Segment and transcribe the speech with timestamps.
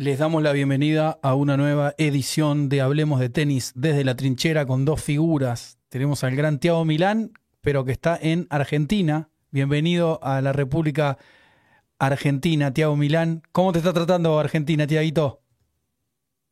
[0.00, 4.64] Les damos la bienvenida a una nueva edición de Hablemos de Tenis desde la trinchera
[4.64, 5.76] con dos figuras.
[5.88, 7.32] Tenemos al gran Tiago Milán,
[7.62, 9.28] pero que está en Argentina.
[9.50, 11.18] Bienvenido a la República
[11.98, 13.42] Argentina, Tiago Milán.
[13.50, 15.40] ¿Cómo te está tratando Argentina, Tiaguito?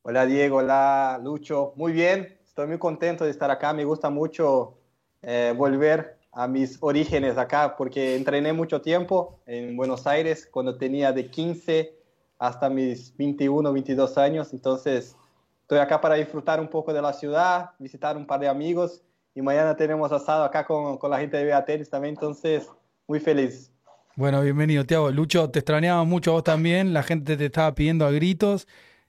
[0.02, 1.72] Hola Diego, hola Lucho.
[1.76, 3.72] Muy bien, estoy muy contento de estar acá.
[3.72, 4.80] Me gusta mucho
[5.22, 11.12] eh, volver a mis orígenes acá porque entrené mucho tiempo en Buenos Aires cuando tenía
[11.12, 11.95] de 15
[12.38, 14.52] hasta mis 21, 22 años.
[14.52, 15.16] Entonces,
[15.62, 19.02] estoy acá para disfrutar un poco de la ciudad, visitar un par de amigos
[19.34, 22.14] y mañana tenemos asado acá con, con la gente de Beateris también.
[22.14, 22.68] Entonces,
[23.06, 23.70] muy feliz.
[24.16, 25.10] Bueno, bienvenido, Tiago.
[25.10, 26.94] Lucho, te extrañamos mucho vos también.
[26.94, 28.66] La gente te estaba pidiendo a gritos.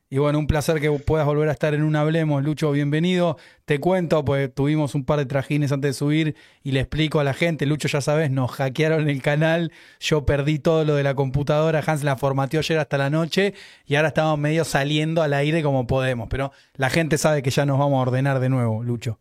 [0.09, 2.41] Y bueno, un placer que puedas volver a estar en un Hablemos.
[2.41, 3.37] Lucho, bienvenido.
[3.65, 7.25] Te cuento, pues tuvimos un par de trajines antes de subir y le explico a
[7.25, 7.65] la gente.
[7.65, 9.73] Lucho, ya sabes, nos hackearon el canal.
[9.99, 11.83] Yo perdí todo lo de la computadora.
[11.85, 13.53] Hans la formateó ayer hasta la noche
[13.85, 16.29] y ahora estamos medio saliendo al aire como podemos.
[16.29, 19.19] Pero la gente sabe que ya nos vamos a ordenar de nuevo, Lucho.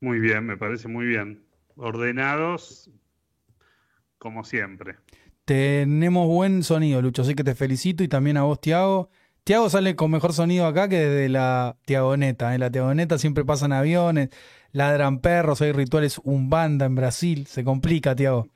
[0.00, 1.44] Muy bien, me parece muy bien.
[1.76, 2.90] Ordenados,
[4.16, 4.96] como siempre.
[5.44, 9.10] Tenemos buen sonido, Lucho, así que te felicito y también a vos, Tiago.
[9.44, 12.48] Tiago sale con mejor sonido acá que desde la Tiagoneta.
[12.48, 12.58] En ¿eh?
[12.58, 14.30] la Tiagoneta siempre pasan aviones,
[14.72, 17.46] ladran perros, hay rituales umbanda en Brasil.
[17.46, 18.48] Se complica, Tiago.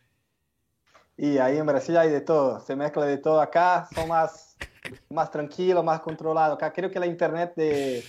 [1.18, 3.42] Y ahí en Brasil hay de todo, se mezcla de todo.
[3.42, 4.56] Acá son más,
[5.10, 6.56] más tranquilos, más controlados.
[6.56, 8.02] Acá creo que la internet de,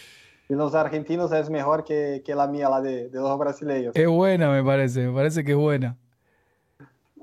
[0.47, 3.93] los argentinos es mejor que, la mía, la de, de los brasileños.
[3.93, 5.97] Es buena, me parece, me parece que es buena.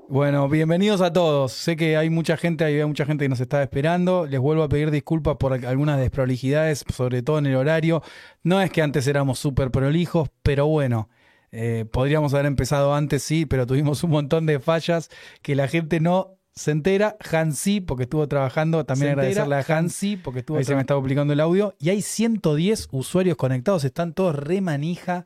[0.09, 1.51] Bueno, bienvenidos a todos.
[1.51, 4.25] Sé que hay mucha gente, hay mucha gente que nos está esperando.
[4.25, 8.01] Les vuelvo a pedir disculpas por algunas desprolijidades, sobre todo en el horario.
[8.41, 11.09] No es que antes éramos súper prolijos, pero bueno,
[11.51, 15.09] eh, podríamos haber empezado antes, sí, pero tuvimos un montón de fallas
[15.41, 17.15] que la gente no se entera.
[17.31, 21.33] Hansi, porque estuvo trabajando, también agradecerle a Hansi, porque estuvo ahí se me está duplicando
[21.33, 21.75] el audio.
[21.79, 25.25] Y hay 110 usuarios conectados, están todos re manija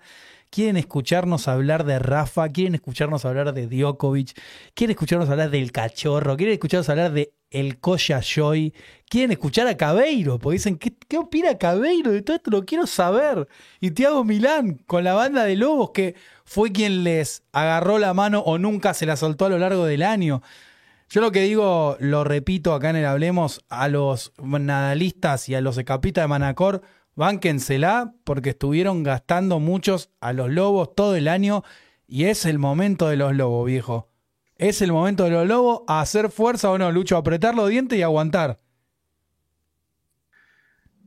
[0.52, 4.38] quieren escucharnos hablar de Rafa, quieren escucharnos hablar de Djokovic,
[4.76, 8.74] quieren escucharnos hablar del cachorro, quieren escucharnos hablar de el Koya Joy,
[9.10, 12.52] quieren escuchar a Cabeiro, porque dicen, ¿qué, ¿qué, opina Cabeiro de todo esto?
[12.52, 13.48] Lo quiero saber.
[13.80, 18.40] Y Tiago Milán, con la banda de Lobos, que fue quien les agarró la mano
[18.42, 20.42] o nunca se la soltó a lo largo del año.
[21.12, 25.60] Yo lo que digo, lo repito acá en el Hablemos, a los nadalistas y a
[25.60, 26.84] los escapistas de Manacor,
[27.16, 31.66] bánquensela porque estuvieron gastando muchos a los lobos todo el año
[32.08, 34.08] y es el momento de los lobos, viejo.
[34.56, 38.00] Es el momento de los lobos a hacer fuerza o no, Lucho, apretar los dientes
[38.00, 38.62] y aguantar.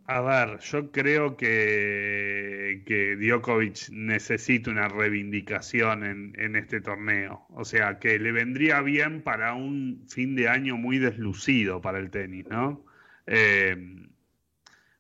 [0.07, 7.47] A ver, yo creo que, que Djokovic necesita una reivindicación en, en, este torneo.
[7.51, 12.11] O sea, que le vendría bien para un fin de año muy deslucido para el
[12.11, 12.85] tenis, ¿no?
[13.27, 13.77] Eh,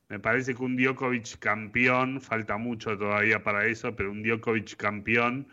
[0.09, 5.48] me parece que un Djokovic campeón, falta mucho todavía para eso, pero un Djokovic campeón,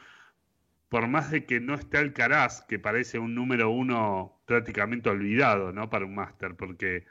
[0.89, 5.89] por más de que no esté Alcaraz, que parece un número uno prácticamente olvidado, ¿no?
[5.89, 7.05] Para un máster, porque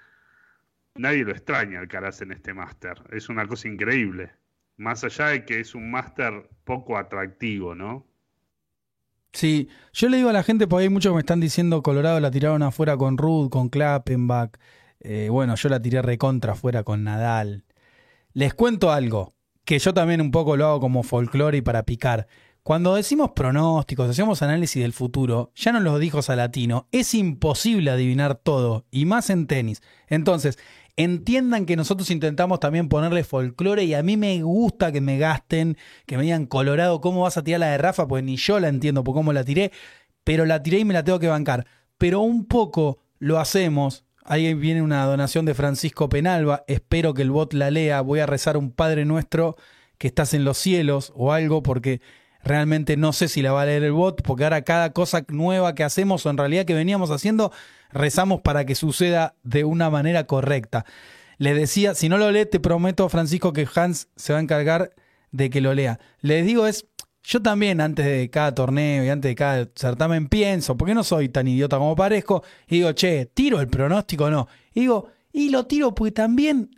[0.95, 3.03] nadie lo extraña Alcaraz en este máster.
[3.11, 4.33] Es una cosa increíble.
[4.77, 8.07] Más allá de que es un máster poco atractivo, ¿no?
[9.33, 12.19] Sí, yo le digo a la gente, porque hay muchos que me están diciendo Colorado
[12.19, 14.57] la tiraron afuera con Rudd, con Klappenbach.
[15.01, 17.65] Eh, bueno, yo la tiré recontra afuera con Nadal.
[18.33, 19.35] Les cuento algo,
[19.65, 22.27] que yo también un poco lo hago como folclore y para picar.
[22.63, 28.35] Cuando decimos pronósticos, hacemos análisis del futuro, ya nos lo dijo Salatino, es imposible adivinar
[28.35, 29.81] todo, y más en tenis.
[30.09, 30.59] Entonces,
[30.97, 35.77] entiendan que nosotros intentamos también ponerle folclore y a mí me gusta que me gasten,
[36.07, 38.07] que me digan Colorado, ¿cómo vas a tirar la de Rafa?
[38.07, 39.73] Pues ni yo la entiendo por cómo la tiré,
[40.25, 41.67] pero la tiré y me la tengo que bancar.
[41.99, 46.63] Pero un poco lo hacemos Ahí viene una donación de Francisco Penalba.
[46.69, 48.01] Espero que el bot la lea.
[48.01, 49.57] Voy a rezar un Padre Nuestro
[49.99, 52.01] que estás en los cielos o algo porque
[52.43, 55.75] realmente no sé si la va a leer el bot porque ahora cada cosa nueva
[55.75, 57.53] que hacemos o en realidad que veníamos haciendo
[57.93, 60.85] rezamos para que suceda de una manera correcta.
[61.39, 64.93] Le decía, si no lo lee, te prometo, Francisco, que Hans se va a encargar
[65.33, 65.99] de que lo lea.
[66.21, 66.87] Les digo, es
[67.23, 71.29] yo también antes de cada torneo y antes de cada certamen pienso, porque no soy
[71.29, 74.49] tan idiota como parezco, y digo, che, tiro el pronóstico no.
[74.75, 76.71] Y digo, y lo tiro porque también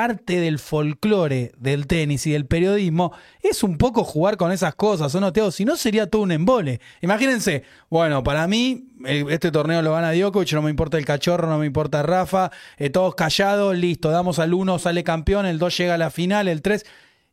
[0.00, 3.12] parte del folclore del tenis y del periodismo
[3.42, 5.50] es un poco jugar con esas cosas, ¿o no, Teo?
[5.50, 6.80] Si no, sería todo un embole.
[7.02, 11.58] Imagínense, bueno, para mí, este torneo lo gana Djokovic, no me importa el cachorro, no
[11.58, 15.94] me importa Rafa, eh, todos callados, listo, damos al uno, sale campeón, el 2 llega
[15.96, 16.86] a la final, el 3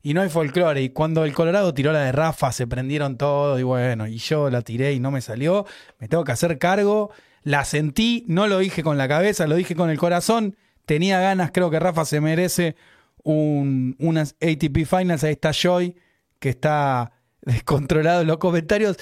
[0.03, 0.81] y no hay folclore.
[0.81, 3.61] Y cuando el Colorado tiró la de Rafa, se prendieron todos.
[3.61, 5.65] Y bueno, y yo la tiré y no me salió.
[5.99, 7.11] Me tengo que hacer cargo.
[7.43, 10.57] La sentí, no lo dije con la cabeza, lo dije con el corazón.
[10.87, 12.75] Tenía ganas, creo que Rafa se merece
[13.23, 15.23] un, unas ATP Finals.
[15.23, 15.95] Ahí está Joy,
[16.39, 17.11] que está
[17.41, 18.97] descontrolado en los comentarios.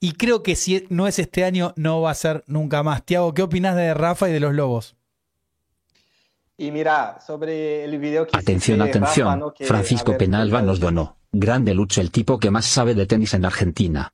[0.00, 3.04] Y creo que si no es este año, no va a ser nunca más.
[3.04, 4.96] Tiago, ¿qué opinas de Rafa y de los Lobos?
[6.56, 9.52] Y mira, sobre el video que Atención, atención.
[9.60, 11.18] Francisco Penalba nos donó.
[11.32, 14.10] Grande Lucho, el tipo que más sabe de tenis en Argentina.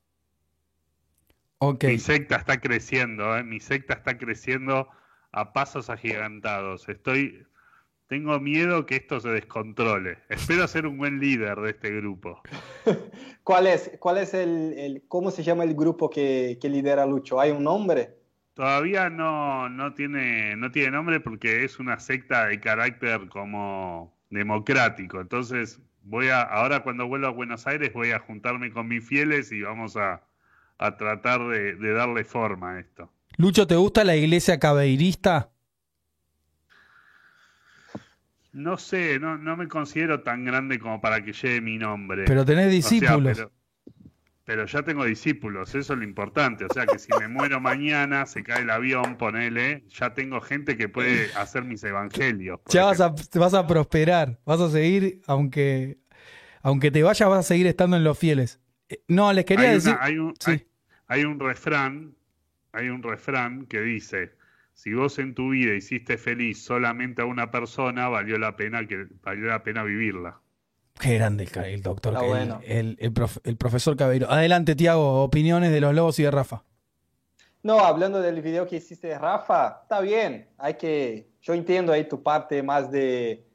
[1.81, 3.45] Mi secta está creciendo, ¿eh?
[3.45, 4.89] mi secta está creciendo
[5.33, 6.89] a pasos agigantados.
[6.89, 7.47] Estoy,
[8.07, 10.19] tengo miedo que esto se descontrole.
[10.29, 12.41] Espero ser un buen líder de este grupo.
[13.45, 17.41] ¿Cuál es, cuál es el, cómo se llama el grupo que, que lidera Lucho?
[17.41, 18.15] ¿Hay un nombre?
[18.55, 25.21] Todavía no, no, tiene, no tiene nombre porque es una secta de carácter como democrático.
[25.21, 29.53] Entonces, voy a, ahora cuando vuelva a Buenos Aires voy a juntarme con mis fieles
[29.53, 30.23] y vamos a,
[30.79, 33.12] a tratar de, de, darle forma a esto.
[33.37, 35.51] Lucho, ¿te gusta la iglesia cabeirista?
[38.53, 42.25] No sé, no, no me considero tan grande como para que lleve mi nombre.
[42.27, 43.47] Pero tenés discípulos
[44.45, 46.65] pero ya tengo discípulos, eso es lo importante.
[46.65, 50.77] O sea que si me muero mañana, se cae el avión, ponele, ya tengo gente
[50.77, 52.61] que puede hacer mis evangelios.
[52.69, 55.99] Ya vas a, vas a prosperar, vas a seguir, aunque,
[56.63, 58.61] aunque te vayas, vas a seguir estando en los fieles.
[58.89, 59.97] Eh, no, les quería decir.
[60.01, 60.35] hay, un,
[61.07, 62.15] hay un refrán,
[62.73, 64.33] hay un refrán que dice:
[64.75, 69.07] si vos en tu vida hiciste feliz solamente a una persona, valió la pena que
[69.23, 70.41] valió la pena vivirla.
[70.99, 72.15] Qué grande el, doctor,
[72.65, 74.31] el, el, profesor Cabeiro.
[74.31, 76.65] Adelante, Tiago, opiniones de los Lobos y de Rafa.
[77.63, 80.49] No, hablando del video que hiciste de Rafa, está bien.
[80.59, 83.47] Hay que, yo entiendo ahí tu parte más de,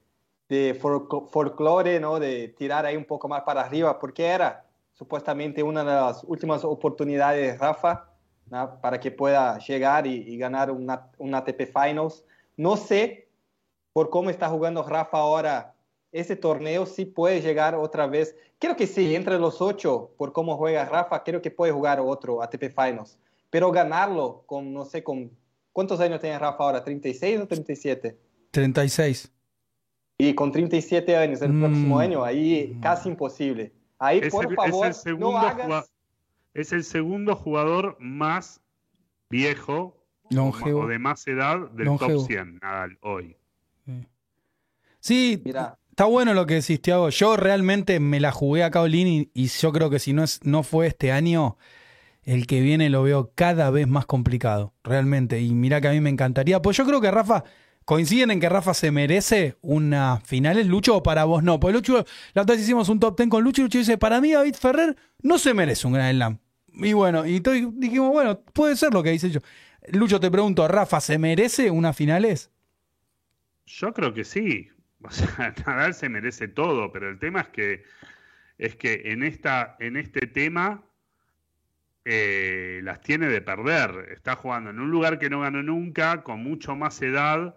[0.50, 2.20] de folclore, ¿no?
[2.20, 6.64] De tirar ahí un poco más para arriba, porque era supuestamente una de las últimas
[6.64, 8.07] oportunidades de Rafa
[8.82, 12.24] para que pueda llegar y, ganar una, una ATP Finals.
[12.56, 13.30] No sé
[13.94, 15.74] por cómo está jugando Rafa ahora
[16.12, 18.36] ese torneo sí puede llegar otra vez.
[18.60, 22.42] Creo que sí, entre los ocho, por cómo juega Rafa, creo que puede jugar otro
[22.42, 23.18] ATP Finals.
[23.50, 25.32] Pero ganarlo con, no sé, con...
[25.72, 26.84] ¿Cuántos años tiene Rafa ahora?
[26.84, 28.18] ¿36 o 37?
[28.52, 29.32] 36.
[30.18, 32.00] Y con 37 años el próximo mm.
[32.00, 33.72] año, ahí casi imposible.
[34.00, 35.92] Ahí, por favor, es el no hagas...
[36.58, 38.62] Es el segundo jugador más
[39.30, 39.96] viejo
[40.36, 42.60] o de más edad del top 100
[43.02, 43.38] hoy.
[45.00, 45.78] Sí, Mira.
[45.92, 47.10] Está bueno lo que decís, Tiago.
[47.10, 50.64] Yo realmente me la jugué a Caolín y, yo creo que si no, es, no
[50.64, 51.58] fue este año,
[52.24, 55.40] el que viene lo veo cada vez más complicado, realmente.
[55.42, 56.60] Y mira que a mí me encantaría.
[56.60, 57.44] Pues yo creo que Rafa,
[57.86, 61.60] coinciden en que Rafa se merece una finales, Lucho, o para vos no.
[61.60, 64.22] Pues Lucho, la otra vez hicimos un top ten con Lucho y Lucho dice, para
[64.22, 66.40] mí David Ferrer no se merece un Gran Slam.
[66.80, 69.40] Y bueno, y dijimos, bueno, puede ser lo que dice yo.
[69.92, 72.52] Lucho, te pregunto, ¿Rafa se merece una finales?
[73.66, 74.70] Yo creo que sí.
[75.02, 77.84] O sea, Nadal se merece todo, pero el tema es que
[78.58, 80.84] es que en esta, en este tema
[82.06, 84.10] eh, las tiene de perder.
[84.12, 87.56] Está jugando en un lugar que no ganó nunca, con mucho más edad.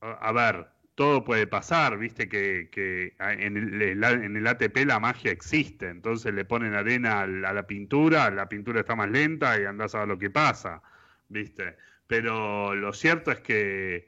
[0.00, 6.44] A, ver, todo puede pasar, viste que, en, el, ATP la magia existe, entonces le
[6.44, 10.18] ponen arena a la, pintura, la pintura está más lenta y andás a ver lo
[10.18, 10.82] que pasa,
[11.28, 11.76] viste.
[12.06, 14.06] Pero lo cierto es que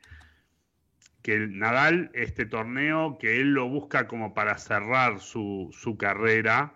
[1.25, 6.75] que Nadal, este torneo, que él lo busca como para cerrar su, su carrera,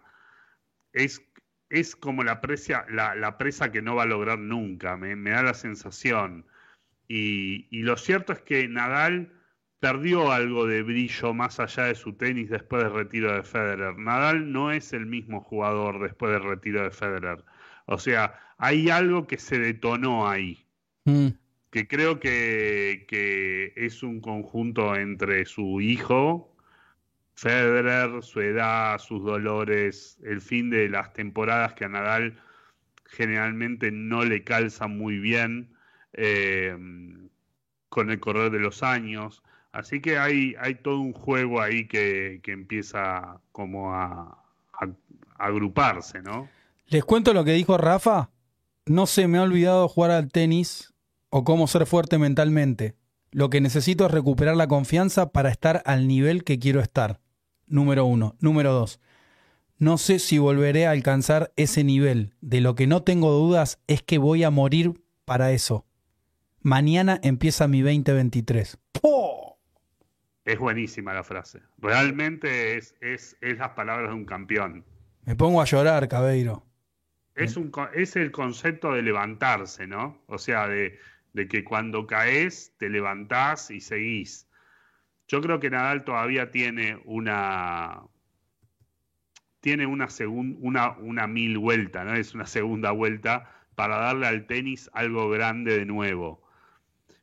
[0.95, 1.23] es,
[1.69, 5.53] es como la, presa, la, presa que no va a lograr nunca, me, da la
[5.53, 6.47] sensación.
[7.09, 9.38] Y, y, lo cierto es que Nadal
[9.81, 13.97] perdió algo de brillo más allá de su tenis después del retiro de Federer.
[13.99, 17.45] Nadal no es el mismo jugador después del retiro de Federer.
[17.87, 20.67] O sea, hay algo que se detonó ahí.
[21.05, 21.29] Mm
[21.71, 26.55] que creo que, es un conjunto entre su hijo,
[27.35, 32.41] Federer, su edad, sus dolores, el fin de las temporadas que a Nadal
[33.07, 35.73] generalmente no le calza muy bien
[36.15, 36.77] eh,
[37.89, 39.43] con el correr de los años.
[39.79, 44.45] Así que hay, todo un juego ahí que, empieza como a,
[45.39, 46.49] agruparse, ¿no?
[46.89, 48.31] Les cuento lo que dijo Rafa.
[48.87, 50.95] No se me ha olvidado jugar al tenis
[51.31, 52.97] o cómo ser fuerte mentalmente.
[53.31, 57.21] Lo que necesito es recuperar la confianza para estar al nivel que quiero estar.
[57.69, 58.35] Número uno.
[58.41, 58.99] Número dos.
[59.77, 62.35] No sé si volveré a alcanzar ese nivel.
[62.41, 65.87] De lo que no tengo dudas es que voy a morir para eso.
[66.63, 68.77] Mañana empieza mi 2023.
[70.49, 71.61] Es buenísima la frase.
[71.77, 74.83] Realmente es, es, es las palabras de un campeón.
[75.27, 76.65] Me pongo a llorar, Cabeiro.
[77.35, 80.23] Es, un, es el concepto de levantarse, ¿no?
[80.27, 80.99] O sea, de,
[81.35, 84.49] de que cuando caes te levantás y seguís.
[85.27, 88.05] Yo creo que Nadal todavía tiene una
[89.61, 90.09] tiene una,
[90.61, 92.15] una, una mil vuelta, ¿no?
[92.15, 96.43] Es una segunda vuelta para darle al tenis algo grande de nuevo.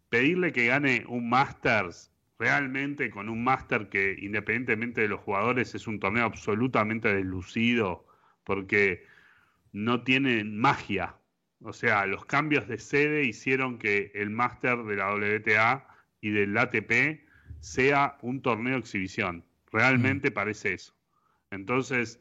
[0.10, 5.88] Pedirle que gane un Masters, realmente con un Master que independientemente de los jugadores es
[5.88, 8.06] un torneo absolutamente deslucido,
[8.44, 9.06] porque
[9.72, 11.16] no tiene magia.
[11.62, 15.88] O sea, los cambios de sede hicieron que el Master de la WTA
[16.22, 17.22] y del ATP
[17.60, 19.44] sea un torneo exhibición.
[19.72, 20.34] Realmente mm.
[20.34, 20.94] parece eso.
[21.52, 22.20] Entonces,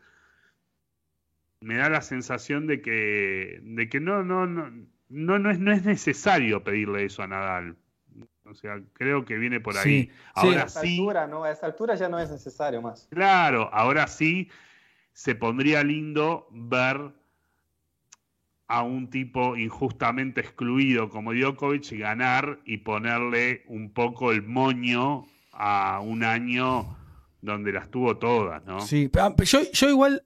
[1.61, 4.71] me da la sensación de que, de que no, no, no,
[5.09, 7.77] no, no, es, no es necesario pedirle eso a Nadal.
[8.47, 10.11] O sea, creo que viene por ahí.
[10.35, 11.45] ahora a esta Altura, ¿no?
[11.45, 13.09] A esta altura ya no es necesario más.
[13.11, 14.51] Claro, ahora sí
[15.13, 17.13] se pondría lindo ver
[18.67, 25.27] a un tipo injustamente excluido como Djokovic y ganar y ponerle un poco el moño
[25.53, 26.97] a un año
[27.41, 28.81] donde las tuvo todas, ¿no?
[28.81, 29.11] Sí,
[29.45, 30.25] yo, yo igual,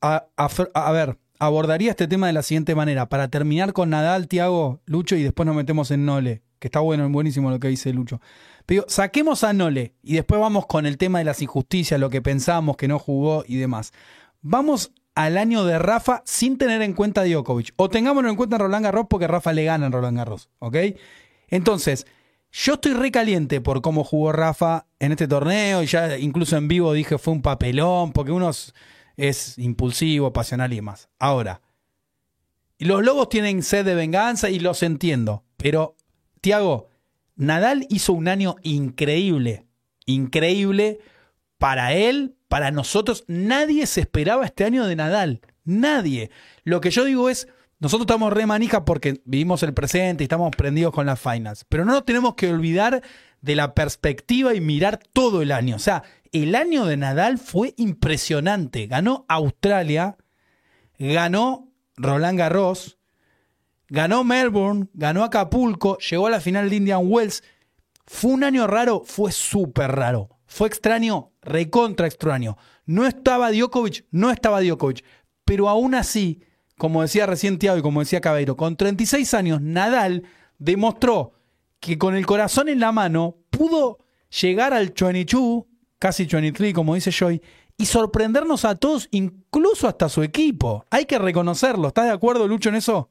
[0.00, 3.08] a, ver, abordaría este tema de la siguiente manera.
[3.08, 7.08] Para terminar con Nadal, Tiago, Lucho, y después nos metemos en Nole, que está bueno,
[7.08, 8.20] buenísimo lo que dice Lucho.
[8.66, 12.22] Pero saquemos a Nole y después vamos con el tema de las injusticias, lo que
[12.22, 13.92] pensamos que no jugó y demás.
[14.42, 17.72] Vamos al año de Rafa sin tener en cuenta a Djokovic.
[17.76, 20.50] O tengámoslo en cuenta en Roland Garros porque Rafa le gana en Roland Garros.
[20.60, 20.76] ¿Ok?
[21.48, 22.06] Entonces,
[22.52, 26.92] yo estoy recaliente por cómo jugó Rafa en este torneo y ya incluso en vivo
[26.92, 28.50] dije fue un papelón porque uno
[29.16, 31.08] es impulsivo, pasional y demás.
[31.18, 31.60] Ahora,
[32.78, 35.96] los lobos tienen sed de venganza y los entiendo, pero
[36.40, 36.88] Tiago,
[37.36, 39.66] Nadal hizo un año increíble,
[40.06, 41.00] increíble
[41.58, 43.24] para él, para nosotros.
[43.28, 46.30] Nadie se esperaba este año de Nadal, nadie.
[46.64, 50.50] Lo que yo digo es, nosotros estamos re manija porque vivimos el presente y estamos
[50.54, 51.64] prendidos con las finals.
[51.68, 53.02] Pero no nos tenemos que olvidar
[53.40, 55.76] de la perspectiva y mirar todo el año.
[55.76, 58.86] O sea, el año de Nadal fue impresionante.
[58.86, 60.18] Ganó Australia,
[60.98, 62.99] ganó Roland Garros,
[63.90, 67.42] ganó Melbourne, ganó Acapulco, llegó a la final de Indian Wells.
[68.06, 70.38] Fue un año raro, fue súper raro.
[70.46, 72.56] Fue extraño, recontra extraño.
[72.86, 75.04] No estaba Djokovic, no estaba Djokovic.
[75.44, 76.40] Pero aún así,
[76.78, 80.24] como decía recién Tiago y como decía Caballero, con 36 años, Nadal
[80.58, 81.32] demostró
[81.78, 83.98] que con el corazón en la mano pudo
[84.40, 85.64] llegar al 22,
[85.98, 87.42] casi 23, como dice Joy,
[87.76, 90.84] y sorprendernos a todos, incluso hasta su equipo.
[90.90, 91.88] Hay que reconocerlo.
[91.88, 93.10] ¿Estás de acuerdo, Lucho, en eso?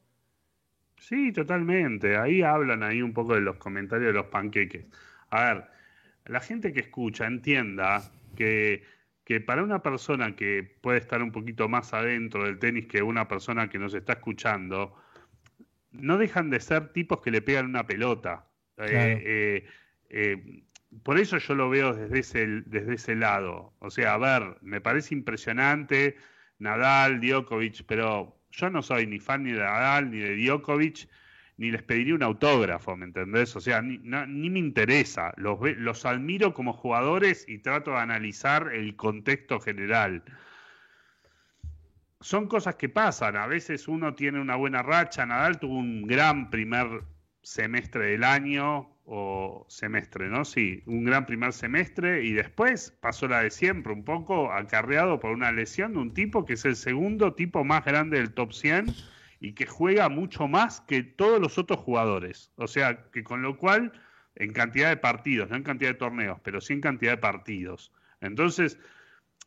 [1.10, 2.16] Sí, totalmente.
[2.16, 4.86] Ahí hablan ahí un poco de los comentarios de los panqueques.
[5.28, 5.64] A ver,
[6.24, 8.02] la gente que escucha entienda
[8.34, 8.82] que
[9.30, 13.28] que para una persona que puede estar un poquito más adentro del tenis que una
[13.28, 14.96] persona que nos está escuchando,
[15.92, 18.48] no dejan de ser tipos que le pegan una pelota.
[18.78, 19.66] Eh, eh,
[20.08, 20.64] eh,
[21.04, 23.72] por eso yo lo veo desde ese, desde ese lado.
[23.78, 26.16] O sea, a ver, me parece impresionante
[26.58, 31.08] Nadal, Djokovic, pero yo no soy ni fan ni de Nadal ni de Djokovic
[31.60, 33.54] ni les pediría un autógrafo, ¿me entendés?
[33.54, 33.98] O sea, ni,
[34.50, 35.34] me interesa.
[35.36, 40.22] Los, los admiro como jugadores y trato de analizar el contexto general.
[42.22, 43.36] Son cosas que pasan.
[43.36, 45.26] A veces uno tiene una buena racha.
[45.26, 47.02] Nadal tuvo un gran primer
[47.42, 50.44] semestre del año, o semestre, ¿no?
[50.44, 55.32] Sí, un gran primer semestre y después pasó la de siempre, un poco acarreado por
[55.32, 58.94] una lesión de un tipo que es el segundo tipo más grande del top 100
[59.40, 62.52] y que juega mucho más que todos los otros jugadores.
[62.56, 63.92] O sea, que con lo cual,
[64.36, 67.90] en cantidad de partidos, no en cantidad de torneos, pero sí en cantidad de partidos.
[68.20, 68.78] Entonces,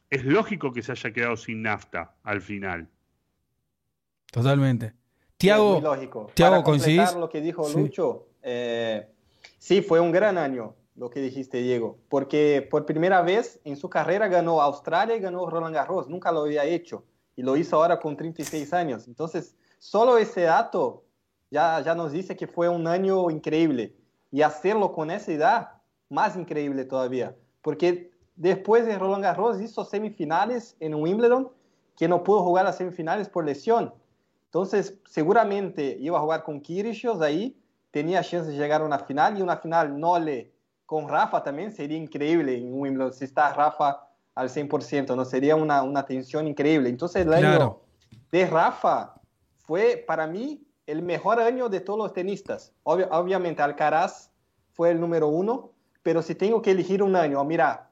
[0.09, 2.89] es lógico que se haya quedado sin nafta al final.
[4.31, 4.93] Totalmente.
[5.37, 6.31] Tiago, lógico.
[6.33, 7.15] Tiago, ¿coincidís?
[7.15, 9.12] lo que dijo Lucho, eh,
[9.63, 13.89] sí, fue un gran año lo que dijiste, Diego, porque por primera vez en su
[13.89, 17.03] carrera ganó Australia y ganó Roland Garros, nunca lo había hecho,
[17.35, 19.07] y lo hizo ahora con 36 años.
[19.07, 21.03] Entonces, Solo ese dato
[21.51, 23.93] ya, ya nos dice que fue un año increíble.
[24.31, 25.71] Y hacerlo con esa edad,
[26.07, 27.35] más increíble todavía.
[27.61, 31.51] Porque después de Roland Garros hizo semifinales en Wimbledon,
[31.97, 33.93] que no pudo jugar las semifinales por lesión.
[34.45, 37.61] Entonces, seguramente iba a jugar con Kyrgios ahí,
[37.93, 40.51] tenía chance de llegar a una final y una final Nole
[40.83, 45.23] con Rafa también sería increíble en Wimbledon, si está Rafa al 100%, ¿no?
[45.23, 46.89] Sería una, una tensión increíble.
[46.89, 47.81] Entonces, el año
[48.31, 49.13] de Rafa
[49.59, 52.73] fue para mí el mejor año de todos los tenistas.
[52.81, 54.31] obviamente Alcaraz
[54.71, 55.71] fue el número uno,
[56.01, 57.91] pero si tengo que elegir un año, mira,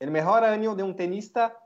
[0.00, 1.58] el mejor año de un tenista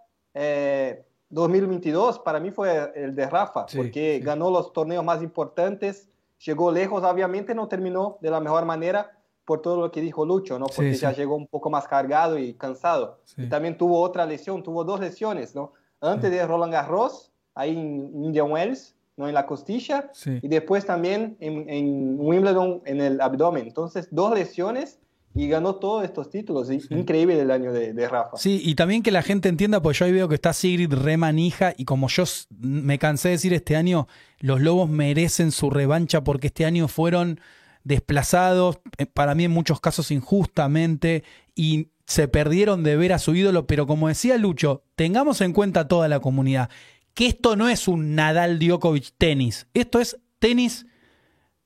[1.30, 6.08] 2022 eh, para mí fue el de Rafa, porque ganó los torneos más importantes,
[6.44, 9.12] llegó lejos, obviamente no terminó de la mejor manera
[9.44, 10.66] por todo lo que dijo Lucho, ¿no?
[10.66, 13.20] Porque ya llegó un poco más cargado y cansado.
[13.36, 15.72] Y también tuvo otra lesión, tuvo dos lesiones, ¿no?
[16.00, 19.26] Antes de Roland Garros, ahí en Indian Wells, ¿no?
[19.26, 23.66] En la costilla, y después también en, en Wimbledon en el abdomen.
[23.66, 25.00] Entonces, dos lesiones
[25.34, 26.68] y ganó todos estos títulos.
[26.90, 28.36] Increíble el año de, Rafa.
[28.36, 31.74] Sí, y también que la gente entienda, pues yo ahí veo que está Sigrid remanija
[31.76, 32.24] y como yo
[32.58, 34.08] me cansé de decir este año,
[34.40, 37.40] los Lobos merecen su revancha porque este año fueron
[37.84, 43.34] desplazados, eh, para mí en muchos casos injustamente, y se perdieron de ver a su
[43.34, 46.70] ídolo, pero como decía Lucho, tengamos en cuenta toda la comunidad,
[47.14, 50.86] que esto no es un Nadal Djokovic tenis, esto es tenis,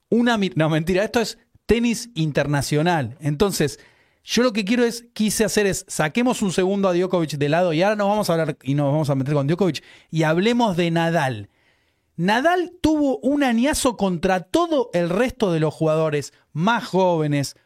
[0.09, 0.39] una...
[0.57, 3.17] No, mentira, esto es tenis internacional.
[3.21, 3.79] Entonces,
[4.25, 7.73] yo lo que quiero es, quise hacer es, saquemos un segundo a Djokovic de lado
[7.73, 10.77] y ahora nos vamos a hablar y nos vamos a meter con Djokovic y hablemos
[10.77, 11.49] de Nadal.
[12.17, 17.57] Nadal tuvo un añazo contra todo el resto de los jugadores más jóvenes,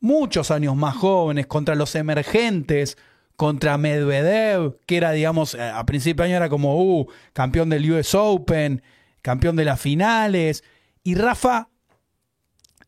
[0.00, 2.96] muchos años más jóvenes, contra los emergentes,
[3.36, 8.14] contra Medvedev, que era, digamos, a principio de año era como, uh, campeón del US
[8.14, 8.82] Open,
[9.22, 10.64] campeón de las finales.
[11.04, 11.68] Y Rafa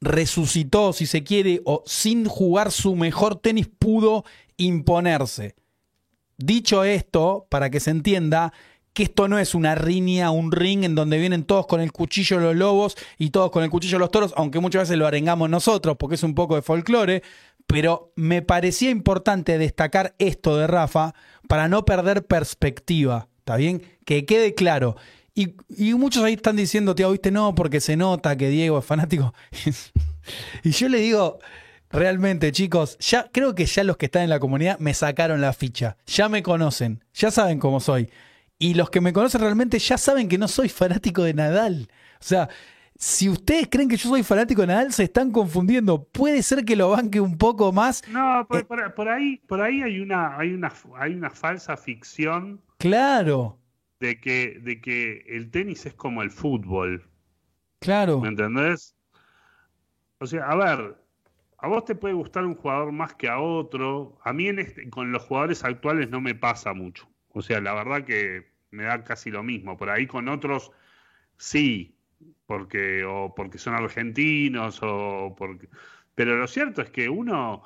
[0.03, 4.25] resucitó, si se quiere, o sin jugar su mejor tenis pudo
[4.57, 5.55] imponerse.
[6.37, 8.53] Dicho esto, para que se entienda,
[8.93, 12.39] que esto no es una riña, un ring en donde vienen todos con el cuchillo
[12.41, 15.97] los lobos y todos con el cuchillo los toros, aunque muchas veces lo arengamos nosotros
[15.99, 17.23] porque es un poco de folclore,
[17.67, 21.15] pero me parecía importante destacar esto de Rafa
[21.49, 23.83] para no perder perspectiva, ¿está bien?
[24.05, 24.97] Que quede claro.
[25.35, 29.33] Y, muchos ahí están diciendo, tío, viste, no, porque se nota que Diego es fanático.
[30.63, 31.39] y yo le digo,
[31.91, 35.55] realmente, chicos, ya creo que ya los que están en la comunidad me sacaron la
[35.55, 35.97] ficha.
[36.07, 38.11] Ya me conocen, ya saben cómo soy.
[38.59, 41.89] Y los que me conocen realmente ya saben que no soy fanático de Nadal.
[42.21, 42.51] O sea,
[42.95, 46.05] si ustedes creen que yo soy fanático de Nadal, se están confundiendo.
[46.05, 48.03] Puede ser que lo banque un poco más.
[48.09, 52.61] No, por, eh, ahí, por ahí hay una, hay una, hay una falsa ficción.
[52.77, 53.62] Claro
[54.03, 57.09] de que, de que el tenis es como el fútbol.
[57.79, 58.21] Claro.
[58.21, 58.97] ¿Me entendés?
[60.19, 60.97] O sea, a ver,
[61.59, 64.19] a vos te puede gustar un jugador más que a otro.
[64.25, 67.09] A mí en este, con los jugadores actuales no me pasa mucho.
[67.29, 69.77] O sea, la verdad que me da casi lo mismo.
[69.77, 70.73] Por ahí con otros
[71.37, 71.97] sí,
[72.47, 75.69] porque o porque son argentinos o porque
[76.15, 77.63] pero lo cierto es que uno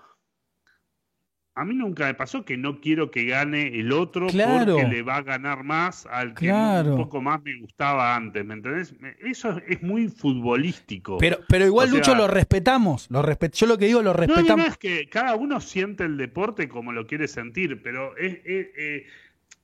[1.56, 5.16] a mí nunca me pasó que no quiero que gane el otro porque le va
[5.16, 8.94] a ganar más al que un poco más me gustaba antes, ¿me entendés?
[9.20, 11.16] Eso es muy futbolístico.
[11.16, 13.08] Pero, pero igual, Lucho, lo respetamos.
[13.10, 14.66] Lo yo lo que digo, lo respetamos.
[14.66, 18.38] No, es que cada uno siente el deporte como lo quiere sentir, pero es,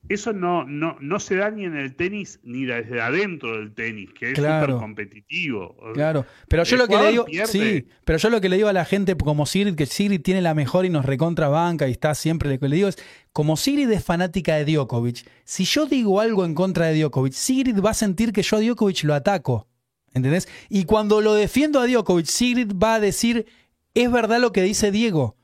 [0.09, 4.09] eso no, no, no se da ni en el tenis ni desde adentro del tenis,
[4.13, 5.75] que es súper competitivo.
[5.93, 8.73] Claro, pero yo lo que le digo, sí, pero yo lo que le digo a
[8.73, 12.15] la gente como Sigrid, que Sigrid tiene la mejor y nos recontra banca y está
[12.15, 12.97] siempre, lo que le digo es,
[13.31, 17.79] como Sigrid es fanática de Djokovic, si yo digo algo en contra de Djokovic, Sigrid
[17.79, 19.67] va a sentir que yo a Djokovic lo ataco,
[20.13, 20.49] ¿entendés?
[20.69, 23.45] Y cuando lo defiendo a Djokovic, Sigrid va a decir,
[23.93, 25.37] es verdad lo que dice Diego.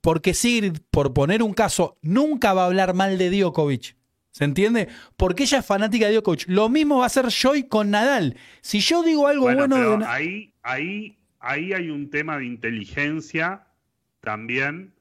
[0.00, 3.96] Porque Sigrid, por poner un caso, nunca va a hablar mal de Djokovic.
[4.30, 4.88] ¿Se entiende?
[5.16, 6.44] Porque ella es fanática de Djokovic.
[6.48, 8.36] Lo mismo va a hacer Joy con Nadal.
[8.60, 13.66] Si yo digo algo bueno, de ahí, ahí, ahí hay un tema de inteligencia
[14.20, 14.92] también,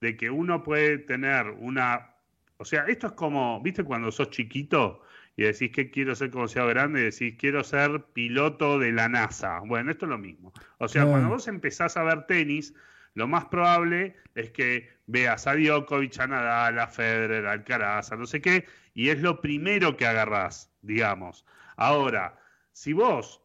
[0.00, 2.14] de que uno puede tener una.
[2.58, 5.00] O sea, esto es como, ¿viste cuando sos chiquito
[5.36, 9.08] y decís que quiero ser como sea grande y decís quiero ser piloto de la
[9.08, 9.60] NASA?
[9.66, 10.52] Bueno, esto es lo mismo.
[10.78, 12.74] O sea, cuando vos empezás a ver tenis,
[13.14, 18.16] lo más probable es que veas a Djokovic, a Nadal, a Federer, a Alcaraz, a
[18.16, 21.44] no sé qué, y es lo primero que agarrás, digamos.
[21.76, 22.38] Ahora,
[22.72, 23.42] si vos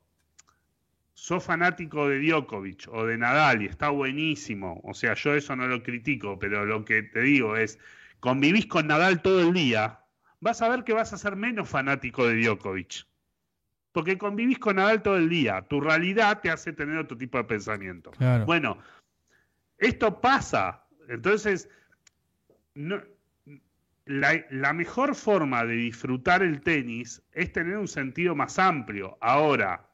[1.14, 5.68] sos fanático de Djokovic o de Nadal y está buenísimo, o sea, yo eso no
[5.68, 7.80] lo critico, pero lo que te digo es,
[8.20, 10.00] convivís con Nadal todo el día,
[10.40, 13.06] vas a ver que vas a ser menos fanático de Djokovic.
[13.92, 15.64] Porque convivís con Nadal todo el día.
[15.68, 18.12] Tu realidad te hace tener otro tipo de pensamiento.
[18.46, 18.78] Bueno,
[19.78, 20.86] esto pasa.
[21.08, 21.70] Entonces,
[24.06, 29.18] la, mejor forma de disfrutar el tenis es tener un sentido más amplio.
[29.22, 29.88] Ahora,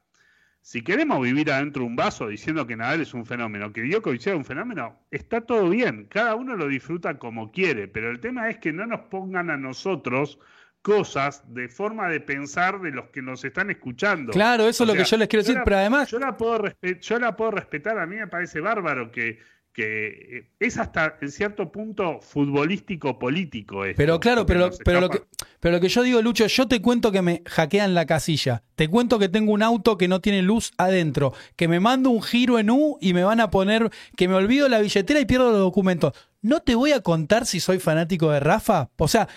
[0.60, 4.20] si queremos vivir adentro de un vaso diciendo que Nadal es un fenómeno, que Djokovic
[4.20, 6.06] sea un fenómeno, está todo bien.
[6.10, 7.88] Cada uno lo disfruta como quiere.
[7.88, 10.38] Pero el tema es que no nos pongan a nosotros
[10.84, 14.32] cosas de forma de pensar de los que nos están escuchando.
[14.32, 16.10] Claro, eso es lo que yo les quiero decir, pero además...
[16.10, 16.62] Yo la, puedo
[17.00, 19.38] yo la puedo respetar, a mí me parece bárbaro que
[19.74, 25.22] que es hasta en cierto punto futbolístico político pero claro pero, pero lo que
[25.58, 28.88] pero lo que yo digo Lucho yo te cuento que me hackean la casilla te
[28.88, 32.60] cuento que tengo un auto que no tiene luz adentro que me mando un giro
[32.60, 35.60] en U y me van a poner que me olvido la billetera y pierdo los
[35.60, 39.28] documentos no te voy a contar si soy fanático de Rafa o sea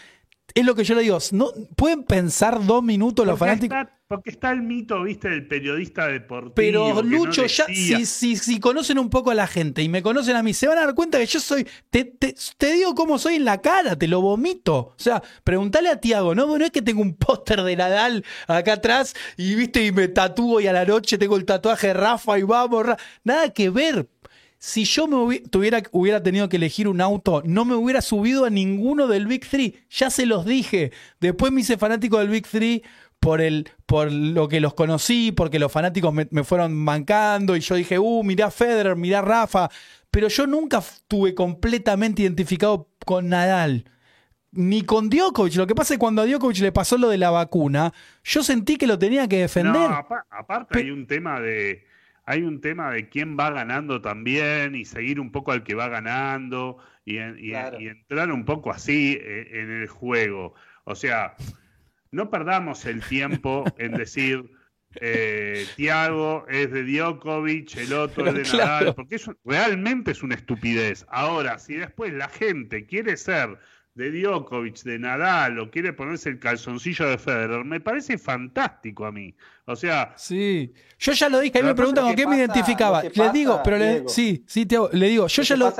[0.53, 1.19] es lo que yo le digo.
[1.33, 3.77] No, ¿Pueden pensar dos minutos los fanáticos?
[4.07, 6.53] Porque está el mito, viste, del periodista deportivo.
[6.55, 10.37] Pero Lucho, ya, si, si, si, conocen un poco a la gente y me conocen
[10.37, 11.67] a mí, se van a dar cuenta que yo soy.
[11.89, 14.75] Te, te, te digo cómo soy en la cara, te lo vomito.
[14.75, 16.57] O sea, pregúntale a Tiago, ¿no?
[16.57, 20.61] No es que tengo un póster de Nadal acá atrás y viste, y me tatúo
[20.61, 22.85] y a la noche tengo el tatuaje de Rafa y vamos.
[23.25, 24.07] Nada que ver
[24.59, 28.49] si yo me tuviera, hubiera tenido que elegir un auto, no me hubiera subido a
[28.49, 29.75] ninguno del Big Three.
[29.89, 30.91] Ya se los dije.
[31.19, 32.83] Después me hice fanático del Big Three
[33.19, 37.75] por, el, por lo que los conocí, porque los fanáticos me, fueron mancando y yo
[37.75, 39.69] dije, uh, mirá Federer, mirá Rafa.
[40.11, 43.85] Pero yo nunca estuve completamente identificado con Nadal.
[44.51, 45.55] Ni con Djokovic.
[45.55, 48.41] Lo que pasa es que cuando a Djokovic le pasó lo de la vacuna, yo
[48.43, 49.73] sentí que lo tenía que defender.
[49.73, 51.85] No, aparte hay un tema de
[52.27, 55.87] hay un tema de quién va ganando también y seguir un poco al que va
[55.87, 60.53] ganando y, entrar un poco así eh, en, el juego.
[60.83, 61.35] O sea,
[62.11, 64.49] no perdamos el tiempo en decir
[65.01, 70.35] eh, Tiago es de Djokovic, el otro es de Nadal, porque eso realmente es una
[70.35, 71.05] estupidez.
[71.09, 73.57] Ahora, si después la gente quiere ser
[73.93, 79.11] de Djokovic, de Nadal, o quiere ponerse el calzoncillo de Federer, me parece fantástico a
[79.11, 79.35] mí.
[79.65, 80.13] O sea.
[80.17, 80.73] Sí.
[80.99, 83.03] Yo ya lo dije, a mí me preguntan con qué me identificaba.
[83.03, 85.73] Les digo, pero le, sí, sí, le digo, yo ya lo.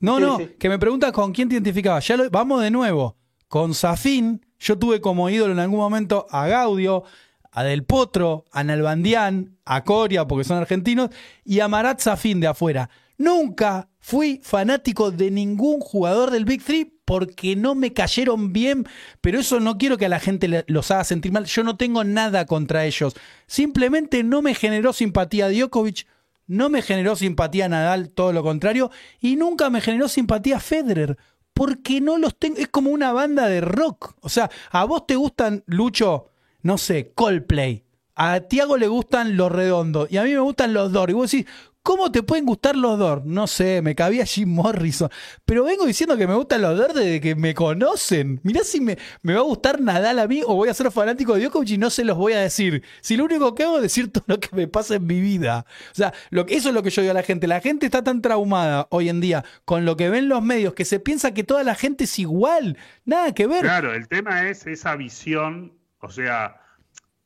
[0.00, 2.00] No, no, que me preguntas con quién te identificaba.
[2.00, 3.16] Ya lo, vamos de nuevo.
[3.46, 7.02] Con Safin, yo tuve como ídolo en algún momento a Gaudio,
[7.50, 11.10] a Del Potro, a Nalbandián, a Coria, porque son argentinos,
[11.44, 12.88] y a Marat Safin de afuera.
[13.18, 18.86] Nunca fui fanático de ningún jugador del Big Three porque no me cayeron bien,
[19.20, 21.44] pero eso no quiero que a la gente los haga sentir mal.
[21.44, 23.14] Yo no tengo nada contra ellos.
[23.46, 26.06] Simplemente no me generó simpatía Djokovic,
[26.46, 31.18] no me generó simpatía Nadal, todo lo contrario, y nunca me generó simpatía Federer.
[31.54, 34.14] Porque no los tengo, es como una banda de rock.
[34.20, 36.30] O sea, a vos te gustan, Lucho,
[36.62, 37.84] no sé, Coldplay.
[38.14, 41.10] A Tiago le gustan los redondos y a mí me gustan los Doors.
[41.10, 41.46] Y vos decís,
[41.82, 43.24] ¿Cómo te pueden gustar los Doors?
[43.24, 45.10] No sé, me cabía Jim Morrison.
[45.44, 48.40] Pero vengo diciendo que me gustan los Doors desde que me conocen.
[48.44, 51.34] Mirá si me, me va a gustar Nadal a mí o voy a ser fanático
[51.34, 52.84] de Djokovic y no se los voy a decir.
[53.00, 55.66] Si lo único que hago es decir todo lo que me pasa en mi vida.
[55.90, 57.48] O sea, lo, eso es lo que yo digo a la gente.
[57.48, 60.84] La gente está tan traumada hoy en día con lo que ven los medios que
[60.84, 62.78] se piensa que toda la gente es igual.
[63.04, 63.62] Nada que ver.
[63.62, 66.61] Claro, el tema es esa visión, o sea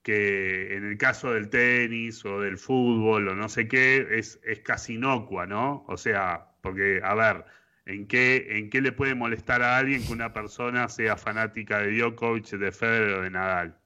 [0.06, 4.60] que en el caso del tenis o del fútbol o no sé qué, es, es
[4.60, 5.84] casi inocua, ¿no?
[5.88, 7.44] O sea, porque, a ver,
[7.86, 11.98] ¿en qué, ¿en qué le puede molestar a alguien que una persona sea fanática de
[11.98, 13.78] Djokovic, de Federer o de Nadal?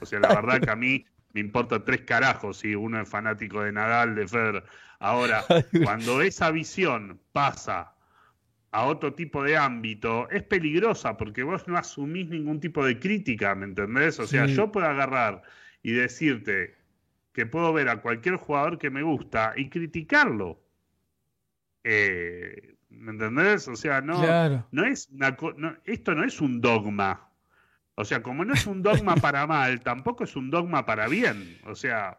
[0.00, 3.62] O sea, la verdad que a mí me importa tres carajos si uno es fanático
[3.62, 4.64] de Nadal, de Federer.
[4.98, 5.44] Ahora,
[5.84, 7.92] cuando esa visión pasa
[8.70, 13.54] a otro tipo de ámbito, es peligrosa porque vos no asumís ningún tipo de crítica,
[13.54, 14.18] ¿me entendés?
[14.20, 15.42] O sea, yo puedo agarrar
[15.86, 16.74] y decirte
[17.32, 20.60] que puedo ver a cualquier jugador que me gusta y criticarlo.
[21.84, 23.68] Eh, ¿Me entendés?
[23.68, 24.20] O sea, no,
[24.72, 25.36] no es una,
[25.84, 27.30] esto no es un dogma.
[27.94, 31.56] O sea, como no es un dogma para mal, tampoco es un dogma para bien.
[31.66, 32.18] O sea,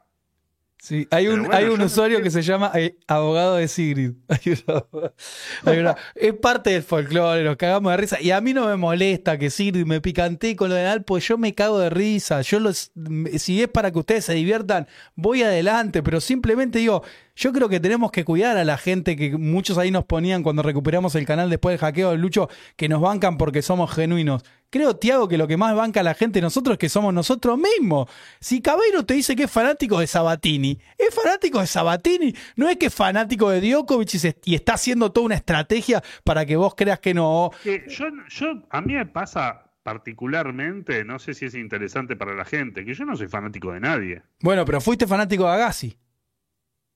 [0.79, 4.11] Sí, hay un, hay un usuario que se llama eh, abogado de Sigrid.
[6.15, 8.21] es parte del folclore, nos cagamos de risa.
[8.21, 11.27] Y a mí no me molesta que Sigrid me picante con lo de Nadal, pues
[11.27, 12.41] yo me cago de risa.
[12.41, 12.91] Yo los,
[13.37, 17.03] si es para que ustedes se diviertan, voy adelante, pero simplemente digo,
[17.35, 20.61] yo creo que tenemos que cuidar a la gente que muchos ahí nos ponían cuando
[20.61, 24.43] recuperamos el canal después del hackeo del Lucho, que nos bancan porque somos genuinos.
[24.69, 27.57] Creo, Tiago, que lo que más banca a la gente nosotros es que somos nosotros
[27.57, 28.09] mismos.
[28.41, 32.33] Si Cabero te dice que es fanático de Sabatini, es fanático de Sabatini.
[32.57, 34.09] No es que es fanático de Djokovic
[34.43, 37.51] y, está haciendo toda una estrategia para que vos creas que no.
[37.63, 42.83] yo, yo, a mí me pasa particularmente, no sé si es interesante para la gente,
[42.83, 44.21] que yo no soy fanático de nadie.
[44.41, 45.97] Bueno, pero fuiste fanático de Agassi.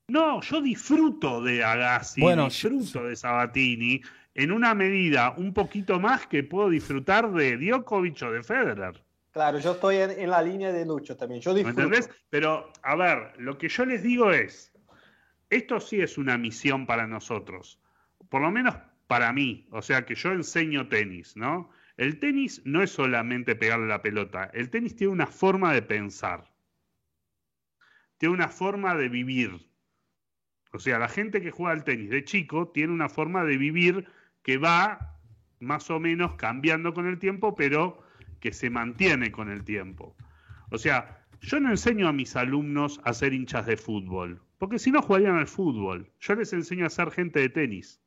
[0.09, 4.01] No, yo disfruto de Agassi, disfruto de Sabatini
[4.33, 9.03] en una medida un poquito más que puedo disfrutar de Djokovic o de Federer.
[9.31, 11.41] Claro, yo estoy en, la línea de Lucho también.
[11.41, 11.77] Yo disfruto.
[11.77, 12.09] ¿Me entendés?
[12.29, 14.73] Pero, a ver, lo que yo les digo es,
[15.49, 17.79] esto sí es una misión para nosotros,
[18.29, 18.75] por lo menos
[19.07, 21.69] para mí, o sea que yo enseño tenis, ¿no?
[21.97, 26.49] El tenis no es solamente pegarle la pelota, el tenis tiene una forma de pensar,
[28.17, 29.67] tiene una forma de vivir,
[30.71, 34.07] O sea, la gente que juega al tenis de chico tiene una forma de vivir
[34.43, 35.17] que va
[35.59, 38.03] más o menos cambiando con el tiempo, pero
[38.39, 40.15] que se mantiene con el tiempo.
[40.71, 44.91] O sea, yo no enseño a mis alumnos a ser hinchas de fútbol, porque si
[44.91, 46.11] no jugarían al fútbol.
[46.19, 48.01] Yo les enseño a ser gente de tenis.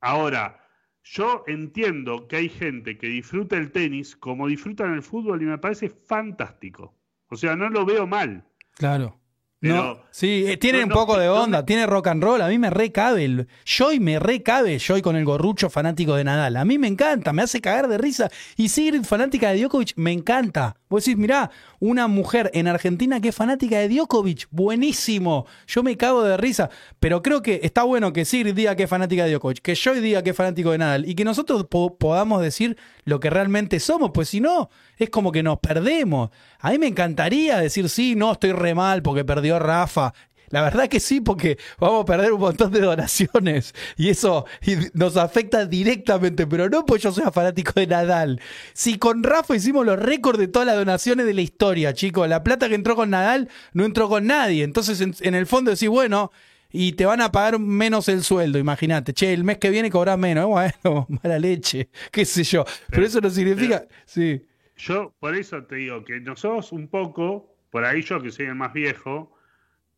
[0.00, 0.66] Ahora,
[1.02, 5.58] yo entiendo que hay gente que disfruta el tenis como disfrutan el fútbol y me
[5.58, 6.94] parece fantástico.
[7.28, 8.44] O sea, no lo veo mal.
[8.74, 9.19] Claro.
[9.60, 12.40] No, sí, eh, tiene un poco de onda, tiene rock and roll.
[12.40, 13.46] A mí me recabe el.
[13.66, 16.56] Joy me recabe, Joy con el gorrucho fanático de Nadal.
[16.56, 18.30] A mí me encanta, me hace cagar de risa.
[18.56, 20.76] Y Sigrid, fanática de Djokovic, me encanta.
[20.88, 25.46] Vos decís, mirá, una mujer en Argentina que es fanática de Djokovic, buenísimo.
[25.66, 26.70] Yo me cago de risa.
[26.98, 30.00] Pero creo que está bueno que Sigrid diga que es fanática de Djokovic, que Joy
[30.00, 34.10] diga que es fanático de Nadal y que nosotros podamos decir lo que realmente somos,
[34.12, 36.30] pues si no, es como que nos perdemos.
[36.60, 39.24] A mí me encantaría decir, sí, no, estoy re mal porque
[39.58, 40.12] Rafa.
[40.50, 44.46] La verdad que sí, porque vamos a perder un montón de donaciones y eso
[44.94, 48.40] nos afecta directamente, pero no porque yo sea fanático de Nadal.
[48.72, 52.42] Si con Rafa hicimos los récords de todas las donaciones de la historia, chicos, la
[52.42, 54.64] plata que entró con Nadal no entró con nadie.
[54.64, 56.32] Entonces, en, el fondo decís, bueno,
[56.72, 59.12] y te van a pagar menos el sueldo, imagínate.
[59.12, 60.46] Che, el mes que viene cobras menos.
[60.50, 62.64] Bueno, mala leche, qué sé yo.
[62.88, 63.84] Pero, eso no significa.
[64.04, 64.44] sí.
[64.76, 68.54] Yo, por eso te digo que nosotros un poco, por ahí yo que soy el
[68.54, 69.30] más viejo,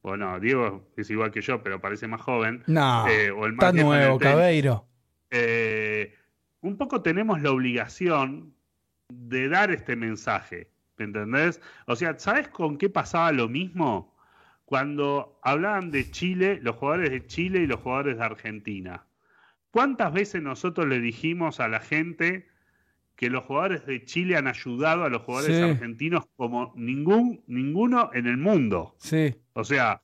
[0.03, 2.65] bueno, Diego es igual que yo, pero parece más joven.
[2.67, 4.87] No, eh, o el más está nuevo, Cabeiro.
[5.31, 6.15] Eh,
[6.61, 8.55] un poco tenemos la obligación
[9.09, 11.61] de dar este mensaje, ¿me entendés?
[11.87, 14.17] O sea, ¿sabes con qué pasaba lo mismo?
[14.65, 19.05] Cuando hablaban de Chile, los jugadores de Chile y los jugadores de Argentina.
[19.71, 22.49] ¿Cuántas veces nosotros le dijimos a la gente
[23.17, 28.27] que los jugadores de Chile han ayudado a los jugadores argentinos como ningún, ninguno en
[28.27, 28.97] el mundo?
[28.99, 29.35] Sí.
[29.53, 30.03] O sea,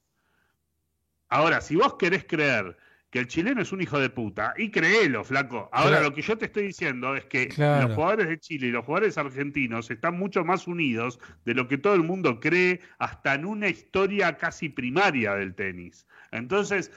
[1.29, 2.77] ahora, si vos querés creer
[3.11, 5.71] que el chileno es un hijo de puta, y créelo, flaco.
[5.73, 8.85] Ahora, lo que yo te estoy diciendo es que los jugadores de Chile y los
[8.85, 13.47] jugadores argentinos están mucho más unidos de lo que todo el mundo cree, hasta en
[13.47, 16.07] una historia casi primaria del tenis.
[16.33, 16.93] Entonces,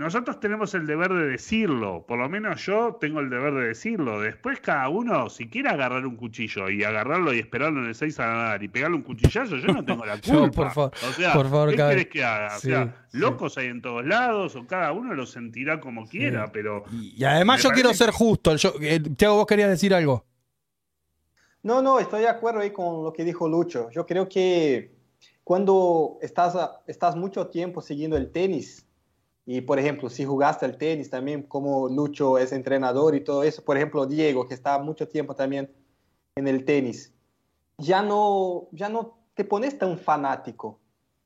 [0.00, 4.18] nosotros tenemos el deber de decirlo, por lo menos yo tengo el deber de decirlo.
[4.18, 8.18] Después cada uno, si quiere agarrar un cuchillo y agarrarlo y esperarlo en el 6
[8.20, 10.50] a nadar y pegarle un cuchillazo, yo no tengo la culpa.
[10.50, 12.56] por, favor, o sea, por favor, ¿qué querés que haga?
[12.56, 16.84] o sea, locos hay en todos lados, o cada uno lo sentirá como quiera, pero...
[16.90, 18.56] Y además yo quiero ser justo.
[18.56, 20.24] Yo, eh, Tiago, vos querías decir algo.
[21.62, 23.90] No, no, estoy de acuerdo ahí con lo que dijo Lucho.
[23.90, 24.94] Yo creo que
[25.44, 28.86] cuando estás, estás mucho tiempo siguiendo el tenis,
[29.52, 33.64] y por ejemplo, si jugaste al tenis también, como Lucho es entrenador y todo eso,
[33.64, 35.68] por ejemplo, Diego, que está mucho tiempo también
[36.36, 37.12] en el tenis,
[37.76, 40.78] ya no, ya no te pones tan fanático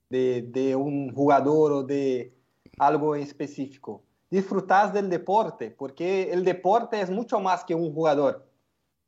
[0.09, 2.35] de, de un jugador o de
[2.79, 4.03] algo en específico.
[4.31, 8.49] Disfrutas del deporte, porque el deporte es mucho más que un jugador.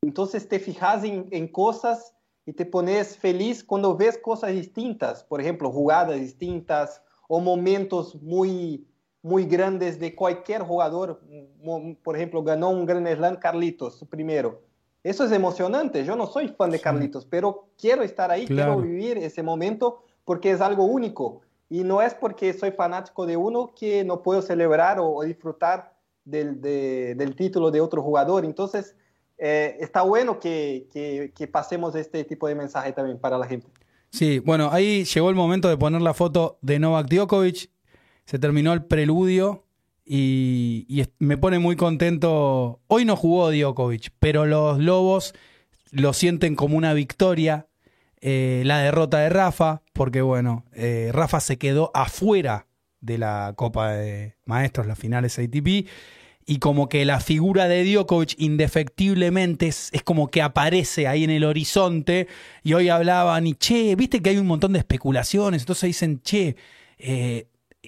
[0.03, 5.41] Entonces te fijas en, en cosas y te pones feliz cuando ves cosas distintas, por
[5.41, 8.87] ejemplo, jugadas distintas o momentos muy
[9.27, 11.21] muy grandes de cualquier jugador.
[12.05, 14.63] Por ejemplo, ganó un Grand Slam Carlitos, su primero.
[15.03, 16.05] Eso es emocionante.
[16.05, 20.53] Yo no soy fan de Carlitos, pero quiero estar ahí, quiero vivir ese momento porque
[20.53, 21.41] es algo único.
[21.69, 25.93] Y no es porque soy fanático de uno que no puedo celebrar o, disfrutar
[26.25, 28.45] del, del, título de otro jugador.
[28.45, 28.95] Entonces,
[29.39, 33.67] eh, está bueno que, que, que pasemos este tipo de mensaje también para la gente.
[34.11, 37.71] Sí, bueno, ahí llegó el momento de poner la foto de Novak Djokovic
[38.27, 39.65] se terminó el preludio
[40.05, 42.81] y, me pone muy contento.
[42.87, 45.35] Hoy no jugó Djokovic, pero los Lobos
[45.91, 47.67] lo sienten como una victoria.
[48.21, 52.67] Eh, la derrota de Rafa, porque bueno, eh, Rafa se quedó afuera
[53.01, 55.87] de la Copa de Maestros, las finales ATP,
[56.47, 61.45] y como que la figura de Djokovic indefectiblemente es, como que aparece ahí en el
[61.45, 62.27] horizonte,
[62.65, 66.57] y hoy hablaban, y che, viste que hay un montón de especulaciones, entonces dicen, che,
[66.99, 67.47] eh,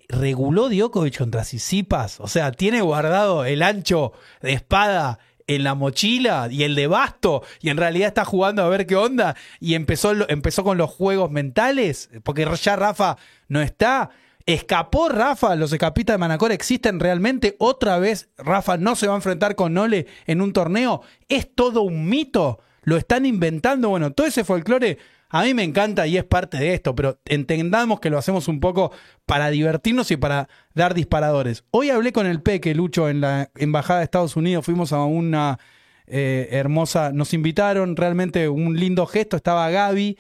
[0.09, 2.21] reguló Djokovic contra Sisipas.
[2.21, 7.43] O sea, tiene guardado el ancho de espada en la mochila y el de basto
[7.61, 11.31] y en realidad está jugando a ver qué onda y empezó, empezó con los juegos
[11.31, 13.17] mentales porque ya Rafa
[13.49, 14.11] no está.
[14.47, 15.57] ¿Escapó Rafa?
[15.57, 17.55] ¿Los escapistas de Manacor existen realmente?
[17.59, 21.03] ¿Otra vez Rafa no se va a enfrentar con Nole en un torneo?
[21.29, 22.61] ¿Es todo un mito?
[22.83, 23.91] ¿Lo están inventando?
[23.91, 24.97] Bueno, todo ese folclore
[25.31, 28.61] a mí me encanta y es parte de esto, pero entendamos que lo hacemos un
[28.61, 28.93] poco
[29.27, 31.65] para divertirnos y para dar disparadores.
[31.71, 35.59] Hoy hablé con el Peque, Lucho, en la Embajada de Estados Unidos, fuimos a una
[36.07, 40.17] eh, hermosa, nos invitaron, realmente un lindo gesto, estaba Gaby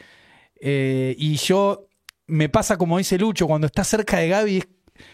[0.60, 1.86] eh, y yo
[2.26, 4.64] me pasa como dice Lucho, cuando estás cerca de Gaby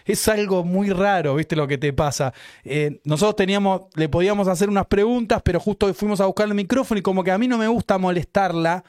[0.05, 2.33] es, algo muy raro, ¿viste lo que te pasa?
[2.65, 6.99] Eh, nosotros teníamos, le podíamos hacer unas preguntas, pero justo fuimos a buscar el micrófono
[6.99, 8.83] y como que a mí no me gusta molestarla.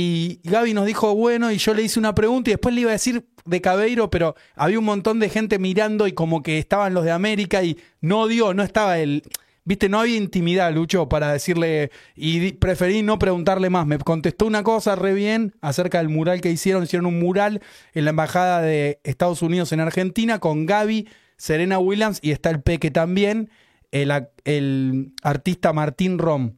[0.00, 2.90] Y Gaby nos dijo, bueno, y yo le hice una pregunta y después le iba
[2.90, 6.94] a decir de Cabeiro, pero había un montón de gente mirando y como que estaban
[6.94, 9.24] los de América y no dio, no estaba el
[9.64, 13.86] Viste, no había intimidad, Lucho, para decirle, y preferí no preguntarle más.
[13.86, 16.84] Me contestó una cosa re bien acerca del mural que hicieron.
[16.84, 17.60] Hicieron un mural
[17.92, 22.62] en la Embajada de Estados Unidos en Argentina con Gaby, Serena Williams y está el
[22.62, 23.50] Peque también,
[23.90, 24.10] el,
[24.44, 26.54] el artista Martín Rom.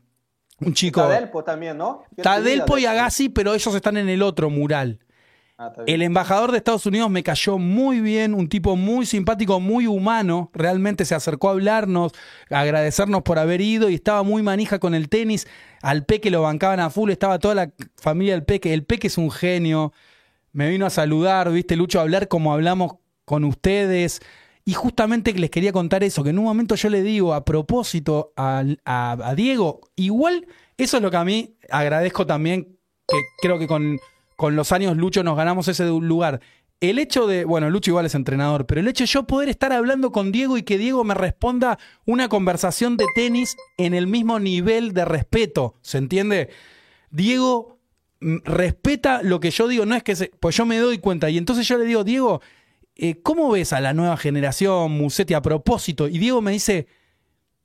[0.61, 1.01] Un chico.
[1.01, 2.05] Tadelpo también, ¿no?
[2.23, 4.99] Tadelpo y Agassi, pero ellos están en el otro mural.
[5.63, 9.87] Ah, el embajador de Estados Unidos me cayó muy bien, un tipo muy simpático, muy
[9.87, 12.13] humano, realmente se acercó a hablarnos,
[12.49, 15.47] a agradecernos por haber ido y estaba muy manija con el tenis,
[15.83, 19.19] al Peque lo bancaban a full, estaba toda la familia del Peque, el Peque es
[19.19, 19.93] un genio,
[20.53, 22.95] me vino a saludar, viste Lucho, a hablar como hablamos
[23.27, 24.21] con ustedes.
[24.65, 28.33] Y justamente les quería contar eso, que en un momento yo le digo a propósito
[28.37, 30.47] a, Diego, igual
[30.77, 32.77] eso es lo que a mí agradezco también,
[33.09, 33.99] que creo que con
[34.41, 36.41] con los años Lucho nos ganamos ese lugar.
[36.81, 39.71] El hecho de, bueno, Lucho igual es entrenador, pero el hecho de yo poder estar
[39.71, 44.41] hablando con Diego y que Diego me responda una conversación de tenis en el mismo
[44.41, 46.49] nivel de respeto, ¿se entiende?
[47.11, 47.81] Diego
[48.21, 51.29] mm, respeta lo que yo digo, no es que se, pues yo me doy cuenta
[51.29, 52.41] y entonces yo le digo, Diego,
[53.03, 56.07] eh, ¿cómo ves a la nueva generación, Musetti, a propósito?
[56.07, 56.87] Y Diego me dice,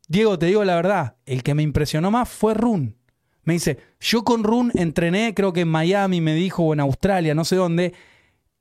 [0.07, 2.95] Diego, te digo la verdad, el que me impresionó más fue Run.
[3.43, 7.35] Me dice, yo con Run entrené, creo que en Miami me dijo, o en Australia,
[7.35, 7.93] no sé dónde.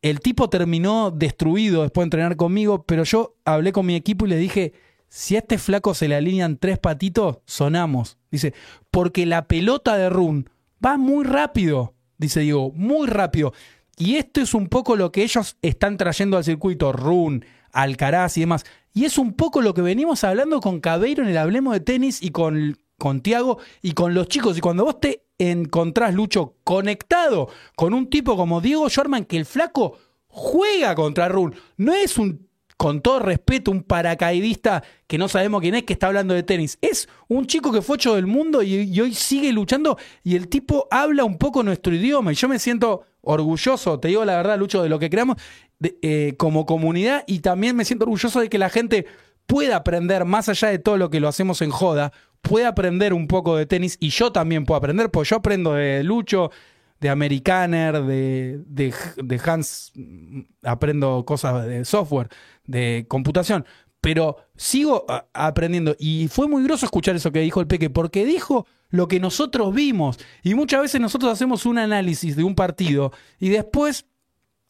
[0.02, 4.30] El tipo terminó destruido después de entrenar conmigo, pero yo hablé con mi equipo y
[4.30, 4.72] le dije,
[5.08, 8.18] si a este flaco se le alinean tres patitos, sonamos.
[8.32, 8.52] Dice,
[8.90, 10.50] porque la pelota de Run
[10.84, 13.52] va muy rápido, dice Diego, muy rápido.
[13.96, 18.40] Y esto es un poco lo que ellos están trayendo al circuito, Run, Alcaraz y
[18.40, 18.64] demás.
[18.92, 22.22] Y es un poco lo que venimos hablando con Cabeiro en el Hablemos de Tenis
[22.22, 24.57] y con, con Tiago y con los chicos.
[24.59, 29.46] Y cuando vos te encontrás, Lucho, conectado con un tipo como Diego Shorman, que el
[29.46, 35.60] flaco juega contra Run, no es un, con todo respeto, un paracaidista que no sabemos
[35.60, 36.78] quién es, que está hablando de tenis.
[36.80, 40.88] Es un chico que fue hecho del mundo y, hoy sigue luchando y el tipo
[40.90, 42.32] habla un poco nuestro idioma.
[42.32, 45.37] Y yo me siento orgulloso, te digo la verdad, Lucho, de lo que creamos
[45.82, 49.06] eh, como comunidad y también me siento orgulloso de que la gente
[49.46, 53.26] pueda aprender más allá de todo lo que lo hacemos en joda, puede aprender un
[53.26, 56.50] poco de tenis y yo también puedo aprender, porque yo aprendo de Lucho,
[57.05, 59.93] de Americaner, de, de, Hans,
[60.62, 62.31] aprendo cosas de software,
[62.64, 63.67] de computación,
[64.01, 65.95] pero sigo aprendiendo.
[65.99, 69.75] Y fue muy groso escuchar eso que dijo el Peque, porque dijo lo que nosotros
[69.75, 70.19] vimos.
[70.43, 74.07] Y muchas veces nosotros hacemos un análisis de un partido y después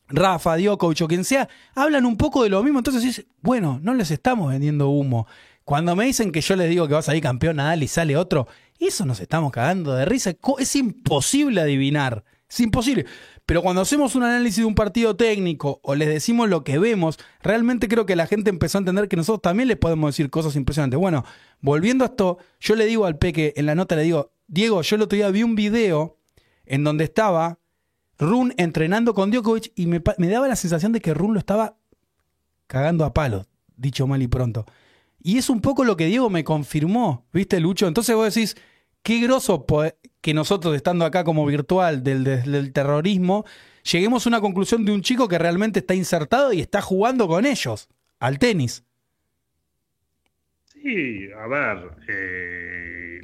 [0.09, 3.95] Rafa, Djokovic o quien sea, hablan un poco de lo mismo, entonces dices, bueno, no
[3.95, 5.29] les estamos vendiendo humo.
[5.65, 8.17] Cuando me dicen que yo les digo que va a salir campeón Nadal y sale
[8.17, 10.35] otro, eso nos estamos cagando de risa.
[10.59, 12.25] Es imposible adivinar.
[12.49, 13.07] Es imposible.
[13.47, 17.19] Pero cuando hacemos un análisis de un partido técnico o les decimos lo que vemos,
[17.43, 20.57] realmente creo que la gente empezó a entender que nosotros también les podemos decir cosas
[20.57, 20.99] impresionantes.
[20.99, 21.25] Bueno,
[21.61, 24.97] volviendo a esto, yo le digo al Peque, en la nota le digo, Diego, yo
[24.97, 26.17] el otro día vi un video
[26.65, 27.59] en donde estaba
[28.19, 31.77] Run entrenando con Djokovic y me, daba la sensación de que Run lo estaba
[32.67, 34.65] cagando a palos, dicho mal y pronto.
[35.27, 37.89] Y es un poco lo que Diego me confirmó, ¿viste, Lucho?
[37.89, 38.59] Entonces vos decís,
[39.03, 39.65] qué groso
[40.21, 43.47] que nosotros, estando acá como virtual del, terrorismo,
[43.91, 47.47] lleguemos a una conclusión de un chico que realmente está insertado y está jugando con
[47.47, 47.89] ellos,
[48.21, 48.85] al tenis.
[50.67, 53.21] Sí, a ver, eh,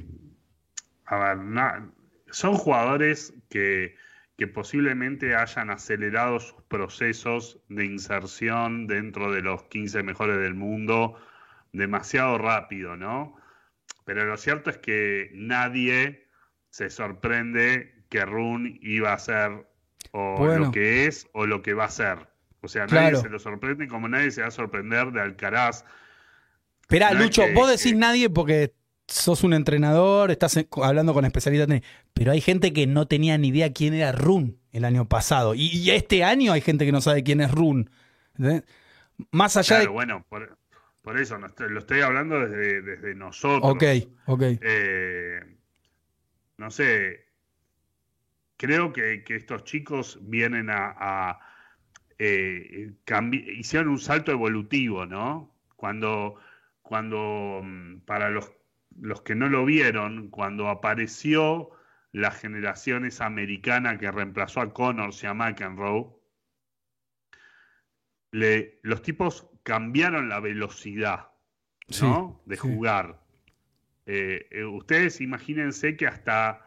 [1.04, 1.82] a ver,
[2.30, 3.94] son jugadores que,
[4.38, 11.18] que posiblemente hayan acelerado sus procesos de inserción dentro de los 15 mejores del mundo
[11.72, 13.36] demasiado rápido, ¿no?
[14.04, 16.28] Pero lo cierto es que nadie
[16.70, 19.66] se sorprende que Run iba a ser
[20.12, 22.28] o lo que es o lo que va a ser.
[22.62, 25.84] O sea, nadie se lo sorprende como nadie se va a sorprender de Alcaraz.
[26.82, 28.74] Esperá, Lucho, vos decís nadie porque
[29.06, 31.68] sos un entrenador, estás hablando con especialidad,
[32.12, 35.54] pero hay gente que no tenía ni idea quién era Run el año pasado.
[35.54, 37.90] Y, este año hay gente que no sabe quién es Run.
[39.30, 39.86] Más allá de.
[39.88, 40.58] Bueno, por,
[41.02, 43.72] por eso, lo estoy hablando desde, desde nosotros.
[43.72, 43.84] Ok,
[44.26, 44.42] ok.
[44.60, 45.40] Eh,
[46.58, 47.26] no sé,
[48.56, 51.38] creo que, estos chicos vienen a...
[52.18, 52.92] Eh,
[53.56, 55.56] hicieron un salto evolutivo, ¿no?
[55.76, 56.36] Cuando,
[56.82, 58.52] cuando mm, para los,
[59.00, 61.70] los que no lo vieron, cuando apareció
[62.12, 66.14] la generación esa americana que reemplazó a Connors y a McEnroe,
[68.32, 71.28] los tipos cambiaron la velocidad
[72.00, 72.40] ¿no?
[72.46, 73.20] de jugar.
[74.06, 76.64] Eh, eh, ustedes imagínense que hasta,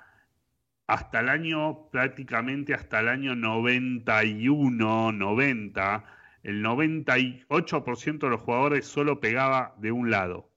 [0.88, 6.06] hasta el año, prácticamente hasta el año 91, 90,
[6.44, 10.50] el 98% de los jugadores solo pegaba de un lado.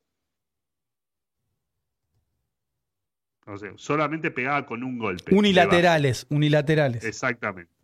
[3.47, 5.33] O sea, solamente pegaba con un golpe.
[5.33, 7.05] Unilaterales, unilaterales.
[7.05, 7.76] Exactamente.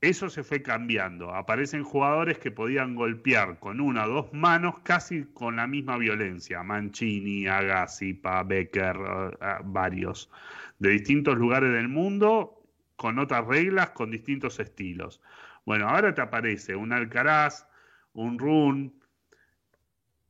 [0.00, 1.34] Eso se fue cambiando.
[1.34, 6.62] Aparecen jugadores que podían golpear con una o dos manos casi con la misma violencia.
[6.62, 8.96] Mancini, Agassi, Pa, Becker,
[9.40, 10.30] eh, varios.
[10.78, 12.62] De distintos lugares del mundo,
[12.96, 15.22] con otras reglas, con distintos estilos.
[15.64, 17.66] Bueno, ahora te aparece un Alcaraz,
[18.12, 18.94] un Run,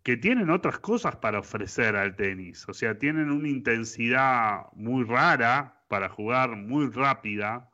[0.05, 2.69] que tienen otras cosas para ofrecer al tenis.
[2.69, 7.69] O sea, tienen una intensidad muy rara para jugar, muy rápida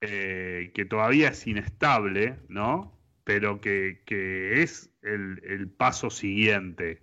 [0.00, 2.96] eh, que todavía es inestable, ¿no?
[3.24, 4.00] Pero que,
[4.62, 7.02] es el, paso siguiente.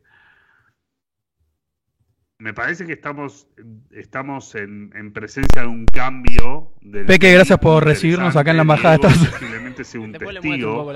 [2.40, 3.48] Me parece que estamos,
[3.92, 6.74] estamos en, presencia de un cambio.
[7.06, 8.98] Peque, gracias por recibirnos acá en la embajada.
[8.98, 10.92] Posiblemente sea un testigo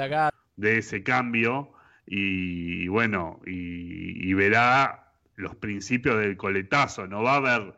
[0.56, 1.74] de ese cambio
[2.06, 7.08] y, bueno, y, y verá los principios del coletazo.
[7.08, 7.76] No va a haber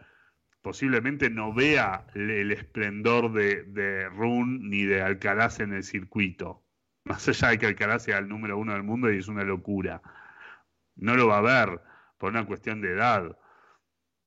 [0.61, 6.63] posiblemente no vea el, esplendor de, de Run ni de Alcaraz en el circuito.
[7.05, 10.01] Más allá de que Alcaraz sea el número uno del mundo y es una locura.
[10.95, 11.81] No lo va a ver
[12.17, 13.37] por una cuestión de edad.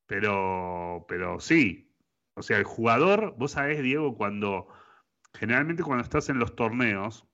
[0.07, 1.95] Pero, pero sí.
[2.35, 4.68] O sea, el jugador, vos sabés, Diego, cuando
[5.35, 7.26] generalmente cuando estás en los torneos,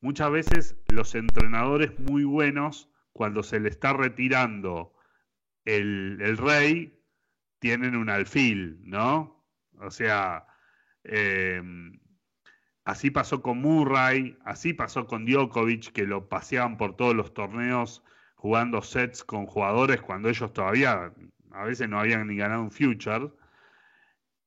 [0.00, 4.94] muchas veces los entrenadores muy buenos, cuando se le está retirando
[5.64, 6.95] el, el rey,
[7.66, 9.44] tienen un alfil, ¿no?
[9.80, 10.46] O sea,
[11.02, 11.98] em,
[12.84, 18.04] así pasó con Murray, así pasó con Djokovic, que lo paseaban por todos los torneos
[18.36, 21.12] jugando sets con jugadores cuando ellos todavía
[21.50, 23.32] a veces no habían ni ganado un future.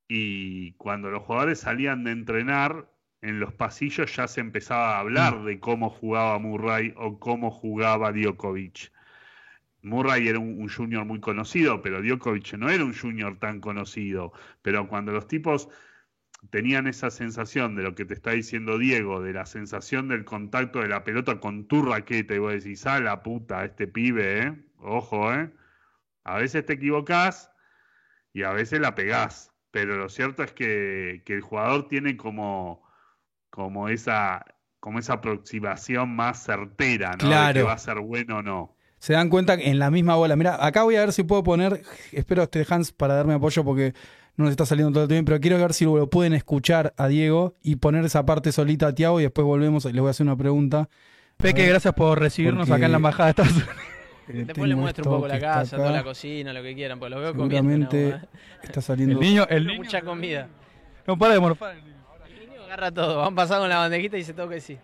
[0.08, 2.90] Y cuando los jugadores salían de entrenar,
[3.22, 5.46] en los pasillos ya se empezaba a hablar mm.
[5.46, 8.94] de cómo jugaba Murray o cómo jugaba Djokovic.
[9.82, 14.34] Murray era un, junior muy conocido, pero Djokovic no era un junior tan conocido.
[14.62, 15.70] Pero cuando los tipos
[16.50, 20.80] tenían esa sensación de lo que te está diciendo Diego, de la sensación del contacto
[20.80, 24.64] de la pelota con tu raqueta, y vos decís, ah, la puta, este pibe, ¿eh?
[24.80, 25.52] Ojo, ¿eh?
[26.24, 27.52] A veces te equivocás
[28.34, 29.54] y a veces la pegás.
[29.72, 32.84] Pero lo cierto es que, el jugador tiene como,
[33.50, 34.44] como, esa,
[34.80, 37.30] como esa aproximación más certera, ¿no?
[37.30, 40.16] De que va a ser bueno o no se dan cuenta que en la misma
[40.16, 40.36] bola.
[40.36, 41.82] Mira, acá voy a ver si puedo poner,
[42.12, 43.94] espero este Hans para darme apoyo porque
[44.36, 47.08] no nos está saliendo todo el tiempo, pero quiero ver si lo pueden escuchar a
[47.08, 50.12] Diego y poner esa parte solita a Tiago y después volvemos y le voy a
[50.12, 50.90] hacer una pregunta.
[51.38, 53.76] Peque, gracias por recibirnos acá en la embajada de Estados Unidos.
[54.28, 57.20] Después le muestro un poco la casa, toda la cocina, lo que quieran, pues lo
[57.20, 57.90] veo comiendo.
[58.62, 59.16] está saliendo.
[59.16, 60.48] El niño, el niño, mucha comida.
[61.08, 61.98] No para de morfar el niño.
[62.28, 64.78] El niño agarra todo, van pasando con la bandejita y se toca que sí.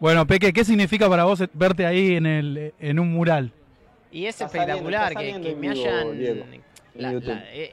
[0.00, 3.52] Bueno, Peque, ¿qué significa para vos verte ahí en, el, en un mural?
[4.10, 6.62] Y es espectacular que, me hayan...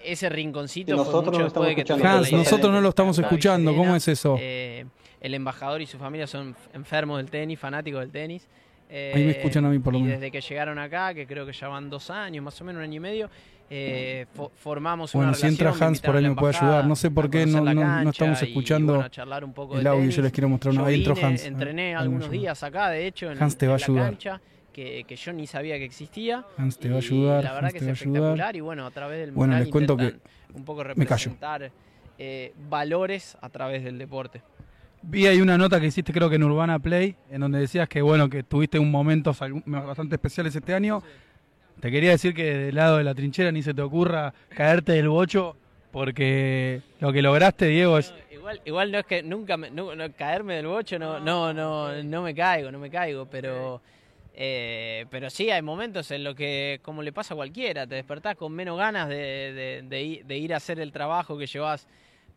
[0.03, 4.37] Ese rinconcito nosotros no estamos que Hans, nosotros no lo estamos escuchando, ¿cómo es eso?
[4.39, 4.85] Eh,
[5.19, 8.47] el embajador y su familia son enfermos del tenis, fanáticos del tenis.
[8.89, 10.13] Ahí me escuchan a mí por lo menos.
[10.13, 12.79] Y desde que llegaron acá, que creo que ya van dos años, más o menos
[12.79, 13.29] un año y medio,
[13.73, 16.85] eh, formamos bueno, una si entra Hans por ahí me puede ayudar.
[16.85, 19.05] No sé por qué no, no, estamos escuchando
[19.73, 20.09] el audio.
[20.09, 20.87] Yo les quiero mostrar una.
[20.87, 21.45] Ahí Hans.
[21.45, 24.05] Entrené algunos días acá, de hecho, en, Hans te va a ayudar.
[24.09, 24.41] cancha.
[24.73, 26.45] Que, que, yo ni sabía que existía.
[26.57, 27.43] Hans te va a ayudar.
[27.45, 28.55] la verdad que es espectacular.
[28.57, 30.15] Y bueno, a través del bueno, les cuento que
[30.53, 31.71] un poco representar
[32.17, 34.41] eh, valores a través del deporte.
[35.01, 38.01] Vi ahí una nota que hiciste creo que en Urbana Play, en donde decías que
[38.01, 41.01] bueno, que tuviste un momentos bastante especiales este año.
[41.79, 45.09] Te quería decir que del lado de la trinchera ni se te ocurra caerte del
[45.09, 45.55] bocho,
[45.91, 48.13] porque lo que lograste, Diego, es...
[48.31, 52.21] igual, igual no es que nunca me, no, caerme del bocho, no, no, no, no
[52.21, 53.81] me caigo, no me caigo, pero...
[54.33, 58.37] Eh, pero sí, hay momentos en los que, como le pasa a cualquiera, te despertás
[58.37, 61.85] con menos ganas de, de, ir a hacer el trabajo que llevas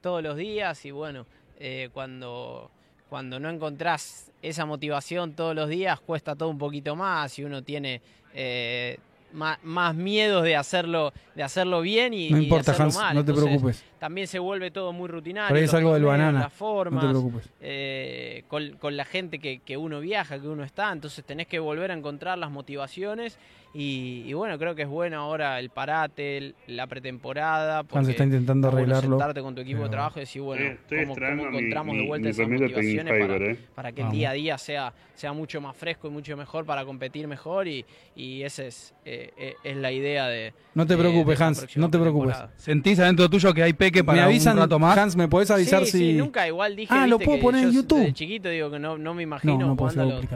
[0.01, 1.25] todos los días y bueno,
[1.59, 2.71] eh, cuando,
[3.09, 7.63] cuando no encontrás esa motivación todos los días, cuesta todo un poquito más y uno
[7.63, 8.03] tiene
[8.35, 8.99] eh,
[9.35, 13.15] más, miedos de hacerlo, de hacerlo bien y, no importa, de hacerlo Hans, mal.
[13.17, 13.85] No te preocupes.
[13.99, 15.49] También se vuelve todo muy rutinario.
[15.49, 16.51] Por ahí es algo del banana.
[16.61, 17.47] no te preocupes.
[17.61, 21.59] Eh, eh, con, la gente que, que, uno viaja, que uno está, entonces tenés que
[21.59, 23.39] volver a encontrar las motivaciones
[23.77, 27.83] y, bueno, creo que es bueno ahora el parate, la pretemporada.
[27.83, 29.19] Porque está intentando arreglarlo.
[29.19, 33.13] Sentarte con tu equipo de trabajo y decir, bueno, ¿cómo, encontramos de vuelta esas motivaciones
[33.21, 33.59] para, eh.
[33.75, 36.85] para, que el día a día sea, sea mucho más fresco y mucho mejor para
[36.85, 37.67] competir mejor?
[37.67, 40.55] Y, y esa es, eh, es la idea de.
[40.75, 42.37] No te preocupes, Hans, no te preocupes.
[42.57, 44.97] ¿Sentís adentro tuyo que hay peque para me avisan, un rato más?
[44.97, 45.99] Hans, ¿me podés avisar si.?
[45.99, 46.95] Sí, nunca, igual dije.
[46.95, 48.05] Ah, lo puedo poner en YouTube.
[48.05, 50.27] De chiquito digo que no, no me imagino no, jugando los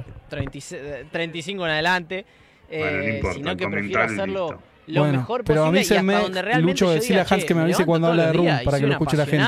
[1.11, 2.27] 35 en adelante.
[2.71, 4.59] Eh, sino que prefiero hacerlo
[4.89, 7.27] lo mejor pero posible a mí se y hasta me donde realmente Lucho decirle a
[7.29, 9.47] Hans que me avise cuando habla de Room para que lo escuche la gente.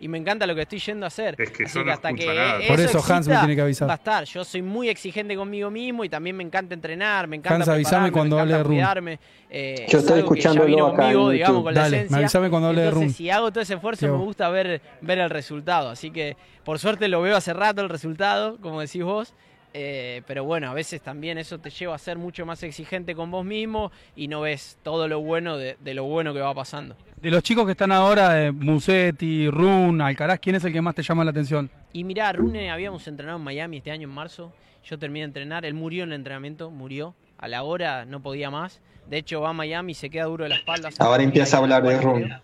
[0.00, 1.34] Y me encanta lo que estoy yendo a hacer.
[1.38, 3.88] Es que Así que hasta que Por eso Hans me tiene que avisar.
[3.88, 4.24] Va a estar.
[4.24, 8.12] Yo soy muy exigente conmigo mismo y también me encanta entrenar, me encanta Hans, avísame
[8.12, 9.18] cuando hable de Room.
[9.50, 12.90] Eh, Yo estoy escuchándolo acá conmigo, digamos, con Dale, la me avísame cuando hable de
[12.90, 13.10] Room.
[13.10, 15.90] si hago todo ese esfuerzo me gusta ver, ver el resultado.
[15.90, 19.34] Así que por suerte lo veo hace rato el resultado, como decís vos.
[19.80, 23.30] Eh, pero bueno, a veces también eso te lleva a ser mucho más exigente con
[23.30, 26.96] vos mismo y no ves todo lo bueno de, lo bueno que va pasando.
[27.22, 30.96] De los chicos que están ahora, eh, Musetti, Rune, Alcaraz, ¿quién es el que más
[30.96, 31.70] te llama la atención?
[31.92, 34.52] Y mirá, Rune habíamos entrenado en Miami este año en marzo.
[34.82, 37.14] Yo terminé de entrenar, él murió en el entrenamiento, murió.
[37.38, 38.80] A la hora no podía más.
[39.08, 40.88] De hecho, va a Miami y se queda duro de la espalda.
[40.98, 42.40] Ahora empieza a hablar de Rune.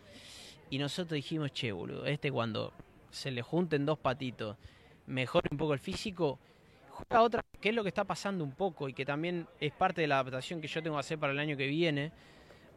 [0.71, 2.73] Y nosotros dijimos, che, boludo, este cuando
[3.11, 4.57] se le junten dos patitos,
[5.09, 6.39] mejore un poco el físico
[6.95, 10.01] juega otra, que es lo que está pasando un poco y que también es parte
[10.01, 12.13] de la adaptación que yo tengo que hacer para el año que viene.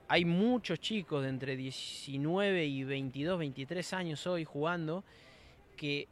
[0.07, 5.03] Hay muchos chicos de entre 19 y 22, 23 años hoy jugando
[5.75, 6.07] que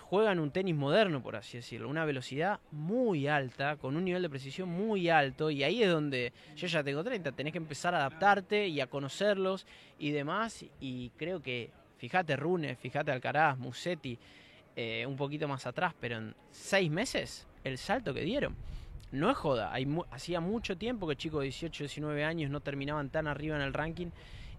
[0.00, 4.30] juegan un tenis moderno, por así decirlo, una velocidad muy alta, con un nivel de
[4.30, 7.98] precisión muy alto, y ahí es donde yo ya tengo 30, tenés que empezar a
[7.98, 9.66] adaptarte y a conocerlos
[9.98, 14.18] y demás, y creo que, fíjate Rune, fíjate Alcaraz, Musetti,
[14.76, 18.54] eh, un poquito más atrás, pero en seis meses el salto que dieron.
[19.12, 23.10] No es joda, Hay hacía mucho tiempo que chicos de 18, 19 años no terminaban
[23.10, 24.08] tan arriba en el ranking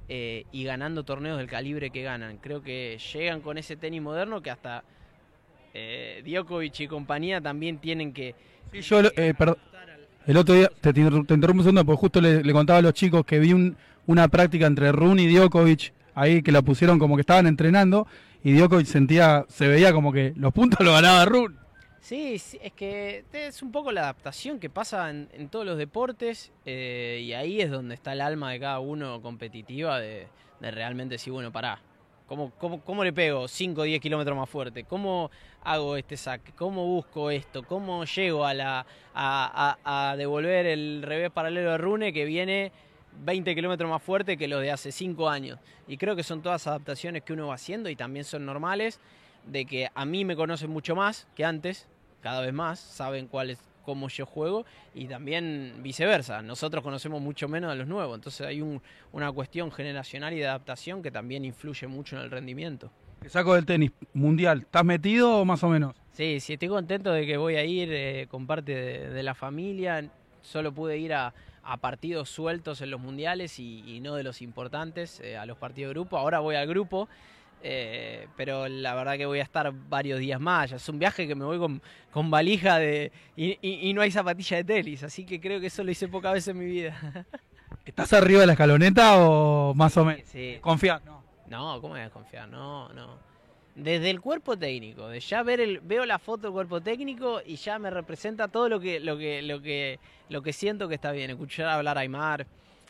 [0.07, 2.37] eh, y ganando torneos del calibre que ganan.
[2.37, 4.83] Creo que llegan con ese tenis moderno que hasta
[5.73, 8.33] eh, Djokovic y compañía también tienen que...
[8.71, 9.57] yo, eh, perdón,
[10.25, 13.25] el otro día, te, te, interrumpo un segundo, porque justo le, contaba a los chicos
[13.25, 13.75] que vi
[14.07, 18.07] una práctica entre Rune y Djokovic, ahí que la pusieron como que estaban entrenando,
[18.45, 21.57] y Djokovic sentía, se veía como que los puntos lo ganaba Run.
[21.99, 27.23] Sí, es que es un poco la adaptación que pasa en, todos los deportes eh,
[27.23, 30.27] y ahí es donde está el alma de cada uno competitiva de,
[30.61, 31.79] realmente decir, bueno, pará,
[32.27, 34.83] ¿cómo, cómo, le pego 5 o 10 kilómetros más fuerte?
[34.83, 35.31] ¿Cómo
[35.63, 36.51] hago este saque?
[36.51, 37.63] ¿Cómo busco esto?
[37.63, 38.85] ¿Cómo llego a, la,
[39.15, 42.71] a devolver el revés paralelo de Rune que viene
[43.23, 45.59] 20 kilómetros más fuerte que los de hace 5 años.
[45.87, 48.99] Y creo que son todas adaptaciones que uno va haciendo y también son normales,
[49.45, 51.87] de que a mí me conocen mucho más que antes,
[52.21, 56.41] cada vez más, saben cuál es cómo yo juego y también viceversa.
[56.41, 58.61] Nosotros conocemos mucho menos a los nuevos, entonces hay
[59.11, 62.91] una cuestión generacional y de adaptación que también influye mucho en el rendimiento.
[63.21, 65.95] Te saco del tenis mundial, ¿estás metido o más o menos?
[66.11, 68.73] Sí, sí, estoy contento de que voy a ir eh, con parte
[69.09, 70.09] de la familia.
[70.41, 71.33] Solo pude ir a,
[71.65, 75.89] a partidos sueltos en los mundiales y, no de los importantes, eh, a los partidos
[75.89, 76.17] de grupo.
[76.17, 77.09] Ahora voy al grupo,
[77.63, 80.71] eh, pero la verdad que voy a estar varios días más.
[80.71, 84.63] Es un viaje que me voy con, con valija de, y, no hay zapatilla de
[84.63, 87.25] tenis, así que creo que eso lo hice pocas veces en mi vida.
[87.85, 90.27] ¿Estás arriba de la escaloneta o más o menos?
[90.27, 90.57] Sí.
[90.61, 91.03] ¿Confías?
[91.03, 91.23] No.
[91.47, 92.49] No, ¿cómo voy a confiar?
[92.49, 93.34] No, no
[93.75, 97.57] desde el cuerpo técnico, de ya ver el, veo la foto del cuerpo técnico y
[97.57, 99.99] ya me representa todo lo que, lo que, lo que,
[100.29, 101.29] lo que siento que está bien.
[101.29, 102.47] Escuchar hablar a Aymar,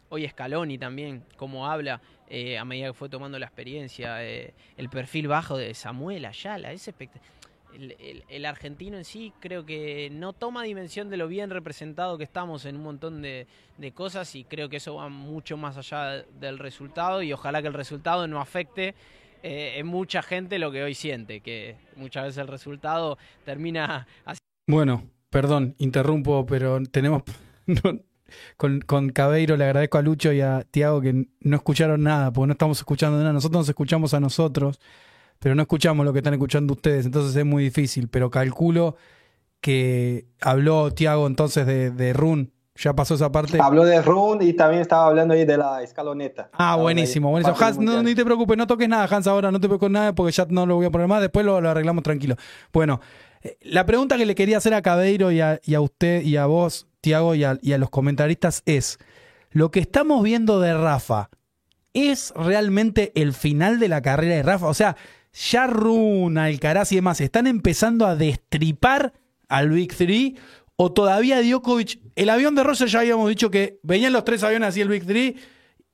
[0.10, 4.90] hoy Scaloni también, cómo habla eh, a medida que fue tomando la experiencia, eh, el
[4.90, 10.64] perfil bajo de Samuel Ayala, es el, el, argentino en sí creo que no toma
[10.64, 14.70] dimensión de lo bien representado que estamos en un montón de, de cosas y creo
[14.70, 18.96] que eso va mucho más allá del resultado y ojalá que el resultado no afecte
[19.48, 24.40] eh, en mucha gente lo que hoy siente, que muchas veces el resultado termina así.
[24.66, 27.22] Bueno, perdón, interrumpo, pero tenemos...
[28.58, 32.48] con, con Cabeiro le agradezco a Lucho y a Tiago que no escucharon nada, porque
[32.48, 33.34] no estamos escuchando nada.
[33.34, 34.80] Nosotros nos escuchamos a nosotros,
[35.38, 38.08] pero no escuchamos lo que están escuchando ustedes, entonces es muy difícil.
[38.08, 38.96] Pero calculo
[39.62, 43.58] que habló Tiago entonces de, de Run ya pasó esa parte.
[43.62, 46.50] Habló de Run y también estaba hablando ahí de la escaloneta.
[46.54, 47.56] Ah, buenísimo, buenísimo.
[47.60, 50.32] Hans, no, ni te preocupes, no toques nada, Hans, ahora no te preocupes nada porque
[50.32, 52.36] ya no lo voy a poner más, después lo, arreglamos tranquilo.
[52.74, 53.00] Bueno,
[53.42, 56.88] eh, la pregunta que le quería hacer a Cabeiro y a, usted y a vos,
[57.00, 59.00] Tiago, y a, y a los comentaristas es,
[59.52, 61.30] lo que estamos viendo de Rafa,
[61.94, 64.68] ¿es realmente el final de la carrera de Rafa?
[64.68, 64.98] O sea,
[65.32, 69.14] ya Run, Alcaraz y demás están empezando a destripar
[69.48, 70.36] al Big Three
[70.78, 74.70] o todavía Djokovic, el avión de Russell ya habíamos dicho que venían los tres aviones
[74.70, 75.38] así el Big Three,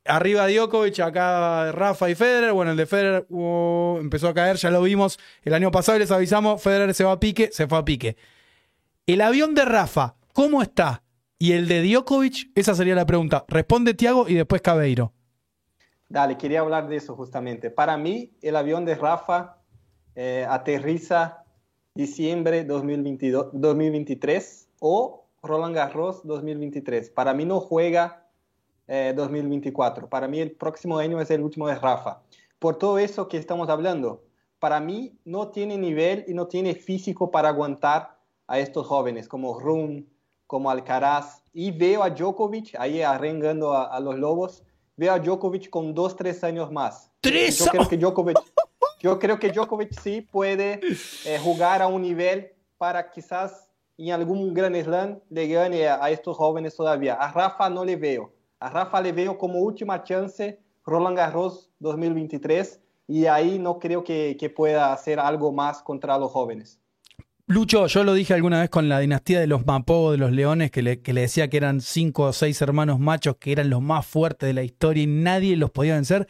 [0.05, 4.71] arriba Djokovic, acá Rafa y Federer, bueno, el de Federer uh, empezó a caer, ya
[4.71, 7.77] lo vimos el año pasado y les avisamos, Federer se va a pique, se fue
[7.77, 8.17] a pique.
[9.05, 11.03] El avión de Rafa, ¿cómo está?
[11.37, 13.45] Y el de Djokovic, esa sería la pregunta.
[13.47, 15.11] Responde Tiago y después Cabeiro.
[16.07, 17.71] Dale, quería hablar de eso justamente.
[17.71, 19.57] Para mí, el avión de Rafa
[20.13, 21.43] eh, aterriza
[21.95, 27.11] diciembre 2022, 2023 o Roland Garros 2023.
[27.11, 28.27] Para mí no juega
[28.87, 30.05] 2024.
[30.05, 32.21] Eh, Para mí el próximo año es el último de Rafa.
[32.59, 34.23] Por todo eso que estamos hablando,
[34.59, 38.17] para mí no tiene nivel y no tiene físico para aguantar
[38.47, 40.05] a estos jóvenes como Rum,
[40.47, 41.43] como Alcaraz.
[41.53, 44.63] Y veo a Djokovic ahí arrengando a los Lobos
[45.01, 47.09] veo a Djokovic con dos, tres años más.
[47.21, 47.57] ¿Tres?
[47.57, 48.37] Yo creo que Djokovic,
[48.99, 50.79] yo creo que Djokovic sí puede
[51.25, 53.70] eh, jugar a un nivel para quizás
[54.09, 57.15] en algún gran slam le gane a, estos jóvenes todavía.
[57.15, 58.33] A Rafa no le veo.
[58.59, 64.37] A Rafa le veo como última chance Roland Garros 2023 y ahí no creo que,
[64.39, 66.81] que pueda hacer algo más contra los jóvenes.
[67.51, 70.71] Lucho, yo lo dije alguna vez con la dinastía de los Mapo, de los Leones,
[70.71, 74.47] que le, decía que eran cinco o seis hermanos machos que eran los más fuertes
[74.47, 76.29] de la historia y nadie los podía vencer,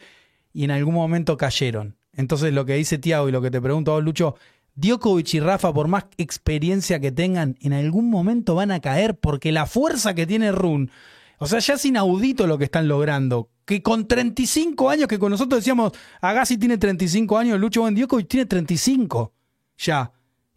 [0.52, 1.96] y en algún momento cayeron.
[2.12, 4.34] Entonces, lo que dice Tiago y lo que te pregunto a vos, Lucho,
[4.74, 9.52] Djokovic y Rafa, por más experiencia que tengan, en algún momento van a caer porque
[9.52, 10.90] la fuerza que tiene Run,
[11.38, 13.50] o sea, ya es inaudito lo que están logrando.
[13.64, 18.28] Que con 35 años, que con nosotros decíamos, Agassi tiene 35 años, Lucho Van Djokovic
[18.28, 19.32] tiene 35.
[19.78, 20.12] Ya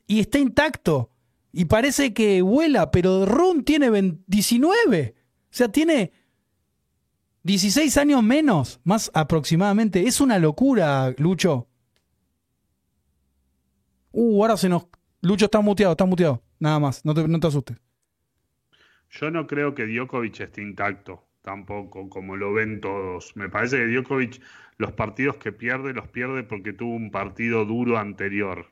[0.08, 1.10] y está intacto.
[1.52, 5.16] Y parece que vuela, pero Run tiene 19.
[5.18, 6.12] O sea, tiene
[7.44, 10.08] 16 años menos, más aproximadamente.
[10.08, 11.68] Es una locura, Lucho.
[14.18, 14.88] Uh, ahora se nos...
[15.22, 16.42] Lucho está muteado, está muteado.
[16.58, 17.78] Nada más, no te, asustes.
[19.10, 23.36] Yo no creo que Djokovic esté intacto, tampoco, como lo ven todos.
[23.36, 24.42] Me parece que Djokovic
[24.78, 28.72] los partidos que pierde, los pierde porque tuvo un partido duro anterior.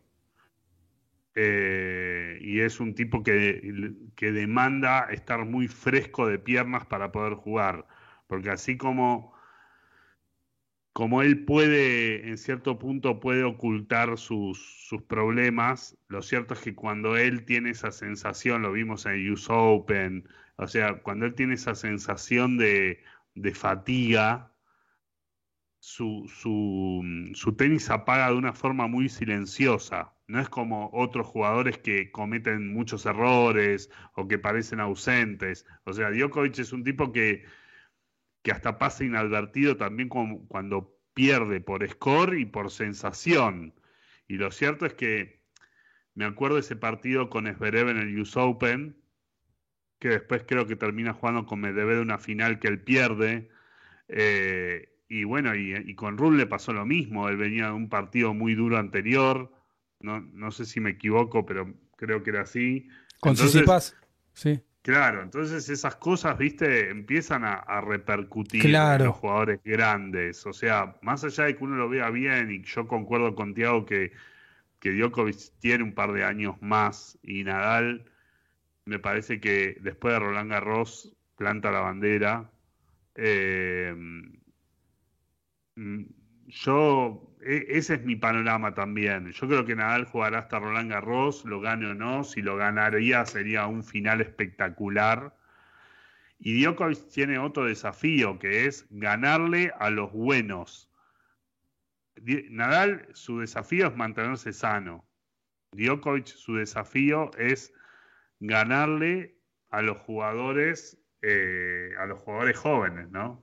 [1.36, 7.34] Eh, y es un tipo que, que, demanda estar muy fresco de piernas para poder
[7.34, 7.88] jugar,
[8.28, 9.33] porque así como,
[10.94, 16.76] como él puede, en cierto punto, puede ocultar sus, sus problemas, lo cierto es que
[16.76, 20.28] cuando él tiene esa sensación, lo vimos en US Open,
[20.58, 23.04] o sea, cuando él tiene esa sensación de,
[23.36, 24.54] de fatiga,
[25.80, 27.02] su, su,
[27.34, 32.74] su tenis apaga de una forma muy silenciosa no es como otros jugadores que cometen
[32.74, 35.66] muchos errores o que parecen ausentes.
[35.84, 37.44] O sea, Djokovic es un tipo que,
[38.44, 43.74] que hasta pasa inadvertido también cuando pierde por score y por sensación.
[44.28, 45.42] Y lo cierto es que
[46.14, 48.96] me acuerdo de ese partido con Zverev en el US Open,
[50.00, 53.50] que después creo que termina jugando con Medvedev una final que él pierde.
[54.10, 57.30] Eh, y bueno, y, y con Rull le pasó lo mismo.
[57.30, 59.50] Él venía de un partido muy duro anterior
[60.04, 62.88] no, no sé si me equivoco, pero creo que era así.
[63.20, 63.96] Con Tsitsipas,
[64.34, 64.62] sí.
[64.84, 70.46] Claro, entonces esas cosas, viste, empiezan a, repercutir en los jugadores grandes.
[70.46, 73.86] O sea, más allá de que uno lo vea bien, y yo concuerdo con Tiago
[73.86, 74.12] que,
[74.82, 78.12] que Djokovic tiene un par de años más y Nadal,
[78.84, 82.52] me parece que después de Roland Garros planta la bandera.
[83.16, 83.94] Eh,
[85.76, 86.04] mm,
[86.48, 89.32] yo ese es mi panorama también.
[89.32, 92.24] Yo creo que Nadal jugará hasta Roland Garros, lo gane o no.
[92.24, 95.36] Si lo ganaría sería un final espectacular.
[96.40, 100.90] Y Djokovic tiene otro desafío que es ganarle a los buenos.
[102.50, 105.06] Nadal, su desafío es mantenerse sano.
[105.72, 107.74] Djokovic, su desafío es
[108.40, 109.38] ganarle
[109.70, 113.43] a los jugadores, eh, a los jugadores jóvenes, ¿no?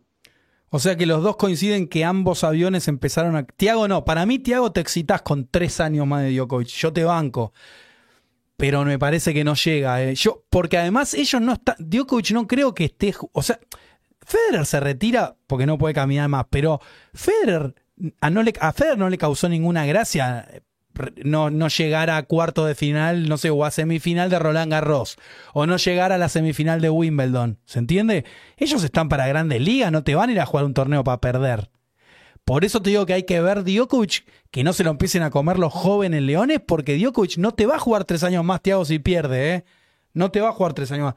[0.70, 3.44] O sea que los dos coinciden que ambos aviones empezaron a.
[3.44, 6.68] Tiago no, para mí, Tiago, te excitas con tres años más de Djokovic.
[6.68, 7.52] Yo te banco.
[8.56, 10.02] Pero me parece que no llega.
[10.02, 10.14] Eh.
[10.14, 11.74] Yo, porque además ellos no están.
[11.78, 13.12] Djokovic no creo que esté.
[13.32, 13.58] O sea,
[14.24, 16.46] Federer se retira porque no puede caminar más.
[16.50, 16.80] Pero
[17.14, 17.74] Federer.
[18.20, 20.46] A, no le, a Federer no le causó ninguna gracia
[21.24, 25.16] no, no llegar a cuarto de final, no sé, o a semifinal de Roland Garros,
[25.54, 27.58] o no llegar a la semifinal de Wimbledon.
[27.64, 28.24] ¿Se entiende?
[28.56, 31.20] Ellos están para grandes ligas, no te van a ir a jugar un torneo para
[31.20, 31.70] perder.
[32.44, 35.30] Por eso te digo que hay que ver Djokovic, que no se lo empiecen a
[35.30, 38.84] comer los jóvenes leones, porque Djokovic no te va a jugar tres años más, Tiago,
[38.84, 39.64] si pierde, ¿eh?
[40.12, 41.14] No te va a jugar tres años más.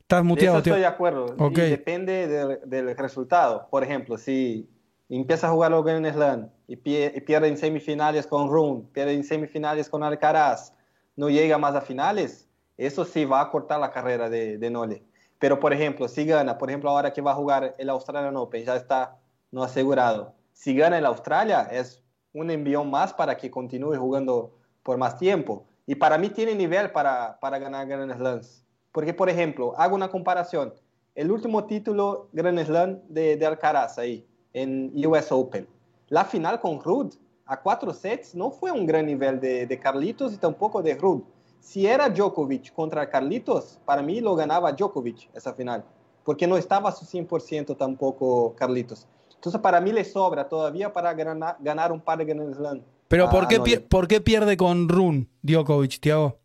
[0.00, 1.34] Estás muteado, Estoy de acuerdo.
[1.50, 3.66] depende del, del resultado.
[3.70, 4.68] Por ejemplo, si
[5.08, 9.88] empieza a jugar los Grand Slam y, pierde en semifinales con Rune, pierde en semifinales
[9.88, 10.72] con Alcaraz,
[11.14, 15.02] no llega más a finales, eso sí va a cortar la carrera de, de Nole.
[15.38, 18.64] Pero, por ejemplo, si gana, por ejemplo, ahora que va a jugar el Australian Open,
[18.64, 19.18] ya está
[19.50, 20.34] no asegurado.
[20.52, 22.02] Si gana el Australia, es
[22.32, 25.66] un envión más para que continúe jugando por más tiempo.
[25.86, 28.64] Y para mí tiene nivel para, para ganar Grand Slams.
[28.92, 30.74] Porque, por ejemplo, hago una comparación.
[31.14, 34.26] El último título Grand Slam de, de Alcaraz ahí,
[34.56, 35.68] en US Open.
[36.08, 37.12] La final con Rudd,
[37.44, 41.20] a cuatro sets, no fue un gran nivel de, de Carlitos y tampoco de Rudd.
[41.60, 45.84] Si era Djokovic contra Carlitos, para mí lo ganaba Djokovic esa final,
[46.24, 49.06] porque no estaba a su 100% tampoco Carlitos.
[49.34, 52.82] Entonces para mí le sobra todavía para ganar, ganar un par de Grand Slam.
[53.08, 56.38] Pero ¿por qué, ¿por qué pierde con Run Djokovic, Tiago?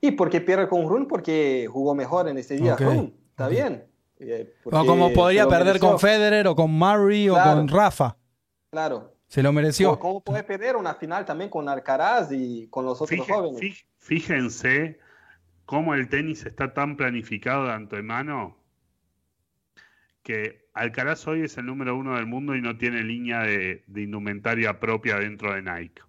[0.00, 2.76] Y porque pierde con Run porque jugó mejor en ese día.
[2.76, 3.84] Run, está bien.
[4.18, 8.16] Eh, o como podría perder con Federer o con Murray o con Rafa.
[8.70, 9.14] Claro.
[9.26, 9.98] Se lo mereció.
[9.98, 13.86] ¿Cómo puede perder una final también con Alcaraz y con los otros jóvenes?
[13.98, 15.00] Fíjense
[15.64, 18.56] cómo el tenis está tan planificado de antemano
[20.22, 24.02] que Alcaraz hoy es el número uno del mundo y no tiene línea de, de
[24.02, 26.02] indumentaria propia dentro de Nike.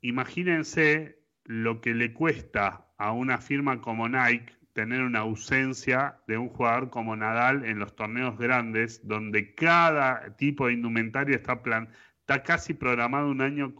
[0.00, 6.50] Imagínense lo que le cuesta a una firma como Nike tener una ausencia de un
[6.50, 11.88] jugador como Nadal en los torneos grandes, donde cada tipo de indumentaria está, plan,
[12.20, 13.74] está casi programado un año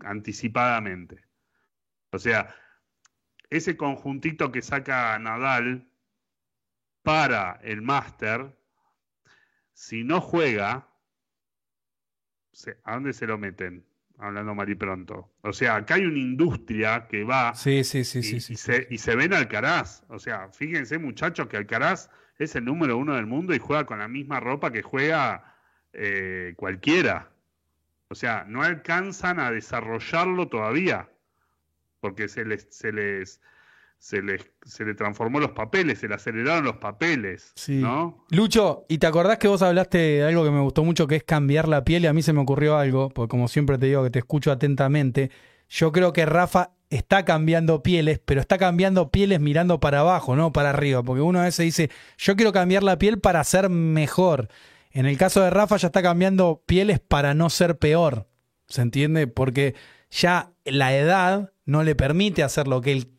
[0.00, 1.26] anticipadamente.
[2.10, 2.54] O sea,
[3.50, 5.86] ese conjuntito que saca Nadal
[7.02, 8.58] para el máster,
[9.74, 10.88] si no juega,
[12.84, 13.86] ¿a dónde se lo meten?
[14.18, 15.32] Hablando mal y pronto.
[15.42, 18.98] O sea, acá hay una industria que va sí, sí, sí, y, sí, se, y
[18.98, 20.04] se ve en Alcaraz.
[20.08, 23.98] O sea, fíjense muchachos que Alcaraz es el número uno del mundo y juega con
[23.98, 25.56] la misma ropa que juega
[25.92, 27.30] eh, cualquiera.
[28.08, 31.08] O sea, no alcanzan a desarrollarlo todavía
[32.00, 33.40] porque se les, se les
[34.04, 37.52] se le, se le transformó los papeles, se le aceleraron los papeles.
[37.54, 37.76] Sí.
[37.76, 38.26] ¿no?
[38.28, 41.24] Lucho, ¿y te acordás que vos hablaste de algo que me gustó mucho, que es
[41.24, 42.04] cambiar la piel?
[42.04, 44.52] Y a mí se me ocurrió algo, porque como siempre te digo que te escucho
[44.52, 45.30] atentamente.
[45.70, 50.52] Yo creo que Rafa está cambiando pieles, pero está cambiando pieles mirando para abajo, no
[50.52, 51.02] para arriba.
[51.02, 54.48] Porque uno a veces dice, yo quiero cambiar la piel para ser mejor.
[54.90, 58.28] En el caso de Rafa ya está cambiando pieles para no ser peor.
[58.68, 59.28] ¿Se entiende?
[59.28, 59.74] Porque
[60.10, 63.13] ya la edad no le permite hacer lo que él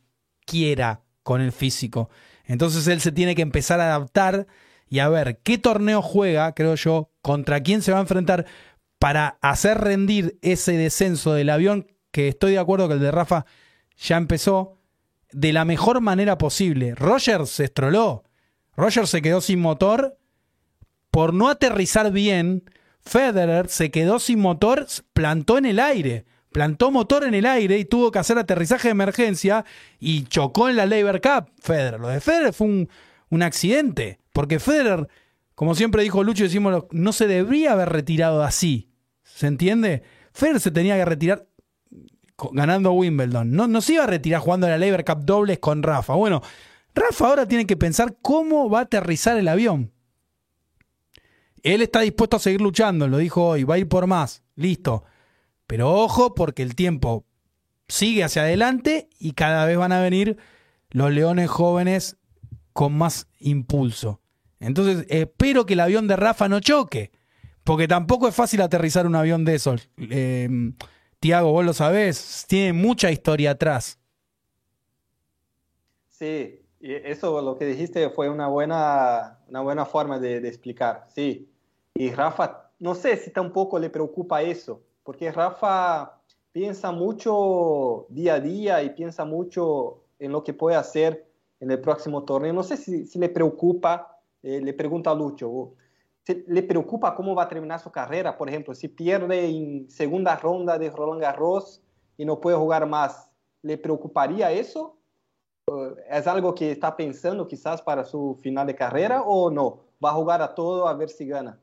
[0.45, 2.09] quiera con el físico.
[2.45, 4.47] Entonces él se tiene que empezar a adaptar
[4.87, 8.45] y a ver qué torneo juega, creo yo, contra quién se va a enfrentar
[8.99, 13.45] para hacer rendir ese descenso del avión, que estoy de acuerdo que el de Rafa
[13.97, 14.77] ya empezó,
[15.31, 16.95] de la mejor manera posible.
[16.95, 18.23] Roger se estroló.
[18.77, 20.17] Roger se quedó sin motor
[21.11, 22.69] por no aterrizar bien.
[23.01, 26.25] Federer se quedó sin motor, plantó en el aire
[26.55, 29.65] plantó motor en el aire y tuvo que hacer aterrizaje de emergencia
[29.99, 31.99] y chocó en la Labor Cup Federer.
[31.99, 32.89] Lo de Federer fue un,
[33.27, 35.09] un accidente, porque Federer,
[35.53, 38.89] como siempre dijo Lucho, decimos, no se debería haber retirado así.
[39.21, 40.03] ¿Se entiende?
[40.31, 41.45] Federer se tenía que retirar
[42.53, 43.51] ganando Wimbledon.
[43.51, 46.13] No, no se iba a retirar jugando la Labor Cup dobles con Rafa.
[46.13, 46.41] Bueno,
[46.93, 49.91] Rafa ahora tiene que pensar cómo va a aterrizar el avión.
[51.63, 54.41] Él está dispuesto a seguir luchando, lo dijo hoy, va a ir por más.
[54.55, 55.03] Listo.
[55.67, 57.25] Pero ojo porque el tiempo
[57.87, 60.37] sigue hacia adelante y cada vez van a venir
[60.91, 62.17] los leones jóvenes
[62.73, 64.21] con más impulso.
[64.59, 67.11] Entonces espero que el avión de Rafa no choque,
[67.63, 69.89] porque tampoco es fácil aterrizar un avión de esos.
[69.97, 70.49] Eh,
[71.19, 73.99] Tiago, vos lo sabés, tiene mucha historia atrás.
[76.09, 81.07] Sí, y eso lo que dijiste fue una buena, una buena forma de, de explicar,
[81.13, 81.49] sí.
[81.93, 86.19] Y Rafa, no sé si tampoco le preocupa eso, porque Rafa
[86.51, 91.29] piensa mucho día a día y piensa mucho en lo que puede hacer
[91.59, 92.51] en el próximo torneo.
[92.51, 95.75] No sé si, le preocupa, eh, le pregunta a Lucho,
[96.47, 98.35] ¿le preocupa cómo va a terminar su carrera?
[98.35, 101.83] Por ejemplo, si pierde en segunda ronda de Roland Garros
[102.17, 103.29] y no puede jugar más,
[103.61, 104.97] ¿le preocuparía eso?
[106.09, 109.81] ¿Es algo que está pensando quizás para su final de carrera o no?
[110.03, 111.59] ¿Va a jugar a todo a ver si gana?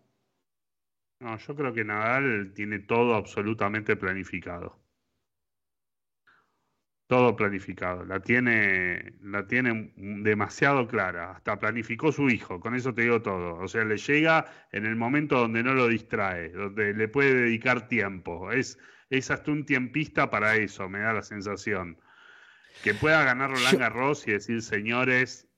[1.23, 4.83] No, yo creo que Nadal tiene todo absolutamente planificado.
[7.07, 8.05] Todo planificado.
[8.05, 11.31] La tiene, la tiene demasiado clara.
[11.37, 12.59] Hasta planificó su hijo.
[12.59, 13.55] Con eso te digo todo.
[13.59, 17.87] O sea, le llega en el momento donde no lo distrae, donde le puede dedicar
[17.87, 18.51] tiempo.
[18.51, 18.77] Es,
[19.09, 22.01] es hasta un tiempista para eso, me da la sensación.
[22.83, 25.49] Que pueda ganar Roland Garros y decir, señores,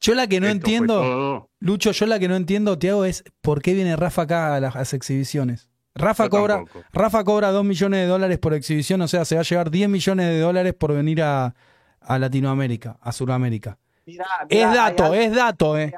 [0.00, 3.72] Yo la que no entiendo, Lucho, yo la que no entiendo, Tiago, es por qué
[3.74, 5.70] viene Rafa acá a las, exhibiciones.
[5.94, 9.44] Rafa cobra, Rafa cobra 2 millones de dólares por exhibición, o sea, se va a
[9.44, 11.54] llevar 10 millones de dólares por venir a,
[12.06, 13.78] Latinoamérica, a Sudamérica.
[14.04, 15.94] es dato, es dato, eh.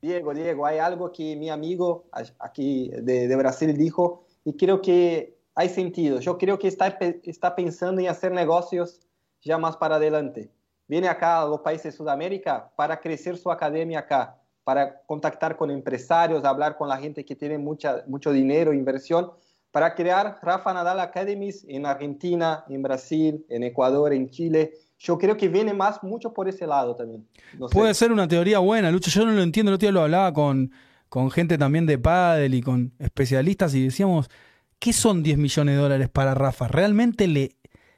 [0.00, 5.38] Diego, Diego, hay algo que mi amigo aquí de, de Brasil dijo y creo que
[5.58, 6.20] hay sentido.
[6.20, 6.86] Yo creo que está,
[7.24, 9.00] está pensando en hacer negocios
[9.42, 10.52] ya más para adelante.
[10.88, 15.70] Viene acá a los países de Sudamérica para crecer su academia acá, para contactar con
[15.70, 19.30] empresarios, hablar con la gente que tiene mucha, mucho dinero, inversión,
[19.70, 24.72] para crear Rafa Nadal Academies en Argentina, en Brasil, en Ecuador, en Chile.
[24.98, 27.28] Yo creo que viene más mucho por ese lado también.
[27.70, 29.10] Puede ser una teoría buena, Lucho.
[29.10, 29.70] Yo no lo entiendo.
[29.70, 30.72] El otro día lo hablaba con,
[31.10, 34.30] con gente también de pádel y con especialistas y decíamos,
[34.78, 36.66] ¿qué son 10 millones de dólares para Rafa?
[36.66, 37.52] ¿Realmente le,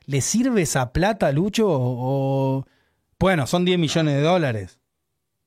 [0.07, 2.67] le sirve esa plata, Lucho?
[3.21, 4.81] Bueno, son 10 millones de dólares.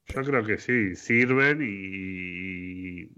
[0.06, 3.10] Yo creo que sí, sirven y...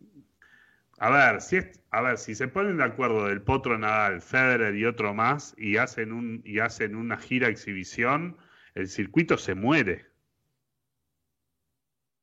[0.97, 1.58] A ver, si
[1.91, 5.78] a ver, si se ponen de acuerdo del Potro Nadal, Federer y otro más y
[5.78, 8.38] hacen un y hacen una gira exhibición,
[8.76, 10.06] el circuito se muere.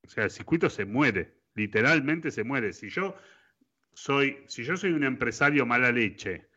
[0.04, 2.72] O sea, el circuito se muere, literalmente se muere.
[2.72, 3.16] Si yo
[3.94, 6.48] soy, si yo soy un empresario mala leche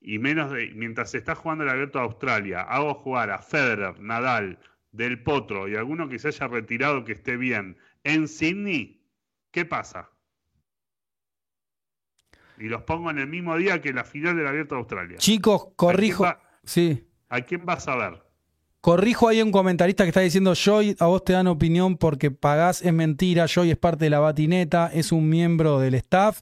[0.00, 4.00] y menos de, mientras se está jugando el abierto de Australia, hago jugar a Federer,
[4.00, 4.58] Nadal,
[4.98, 9.00] Del Potro y alguno que se haya retirado que esté bien en Sydney,
[9.52, 10.10] ¿qué pasa?
[12.58, 15.18] Y los pongo en el mismo día que la final del abierto de Australia.
[15.18, 16.26] Chicos, corrijo.
[16.64, 17.06] sí.
[17.28, 18.22] ¿A quién vas a ver?
[18.80, 22.82] Corrijo ahí un comentarista que está diciendo, Joy, a vos te dan opinión porque pagás,
[22.82, 26.40] es mentira, Joy es parte de la batineta, es un miembro del staff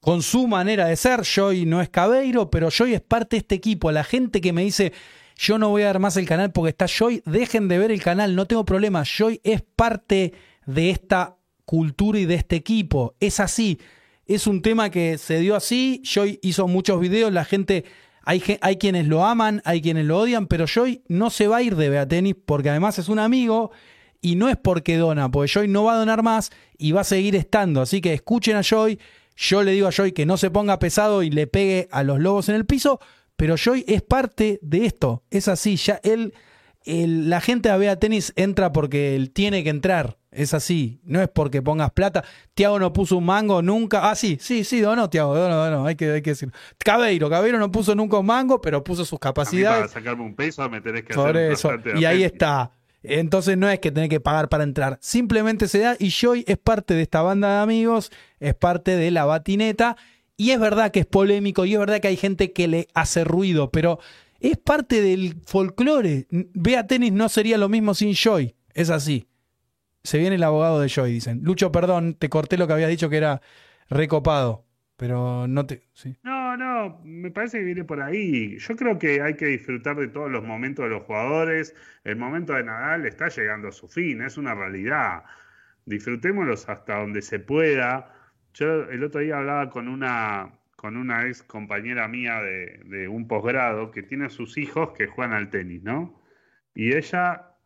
[0.00, 1.22] con su manera de ser.
[1.22, 3.90] Joy no es Cabeiro, pero Joy es parte de este equipo.
[3.92, 4.92] La gente que me dice,
[5.36, 8.02] yo no voy a dar más el canal porque está Joy, dejen de ver el
[8.02, 9.02] canal, no tengo problema.
[9.04, 10.32] Joy es parte
[10.66, 13.14] de esta cultura y de este equipo.
[13.20, 13.78] Es así.
[14.26, 16.02] Es un tema que se dio así.
[16.04, 17.84] Joy hizo muchos videos, la gente.
[18.26, 21.62] Hay, hay quienes lo aman, hay quienes lo odian, pero Joy no se va a
[21.62, 23.70] ir de Beatenis porque además es un amigo
[24.22, 27.04] y no es porque dona, porque Joy no va a donar más y va a
[27.04, 27.82] seguir estando.
[27.82, 28.98] Así que escuchen a Joy
[29.36, 32.20] yo le digo a Joy que no se ponga pesado y le pegue a los
[32.20, 33.00] lobos en el piso,
[33.36, 35.22] pero Joy es parte de esto.
[35.30, 36.34] Es así, ya él,
[36.84, 40.18] la gente a Bea Tenis entra porque él tiene que entrar.
[40.30, 42.24] Es así, no es porque pongas plata.
[42.54, 44.10] Tiago no puso un mango nunca.
[44.10, 46.50] Ah, sí, sí, sí, no, Tiago, no, no, hay que, hay que decir.
[46.78, 49.82] Cabeiro, Cabeiro no puso nunca un mango, pero puso sus capacidades.
[49.82, 51.70] para sacarme un peso me tenés que hacer eso.
[51.96, 52.72] Y ahí está.
[53.04, 56.56] Entonces no es que tenés que pagar para entrar, simplemente se da y Joy es
[56.56, 58.10] parte de esta banda de amigos,
[58.40, 59.98] es parte de la batineta
[60.36, 63.24] y es verdad que es polémico y es verdad que hay gente que le hace
[63.24, 63.98] ruido, pero
[64.40, 66.26] es parte del folclore.
[66.30, 69.28] Vea tenis no sería lo mismo sin Joy, es así.
[70.02, 71.40] Se viene el abogado de Joy, dicen.
[71.42, 73.40] Lucho, perdón, te corté lo que habías dicho que era
[73.88, 74.66] recopado,
[74.96, 75.84] pero no te...
[75.94, 76.16] Sí.
[76.22, 78.58] No, no, me parece que viene por ahí.
[78.58, 81.74] Yo creo que hay que disfrutar de todos los momentos de los jugadores.
[82.04, 85.24] El momento de Nadal está llegando a su fin, es una realidad.
[85.86, 88.13] Disfrutémoslos hasta donde se pueda.
[88.54, 93.90] Yo el otro día hablaba con una, con una ex compañera mía de, un posgrado
[93.90, 96.22] que tiene a sus hijos que juegan al tenis, ¿no?
[96.74, 97.56] Y ella,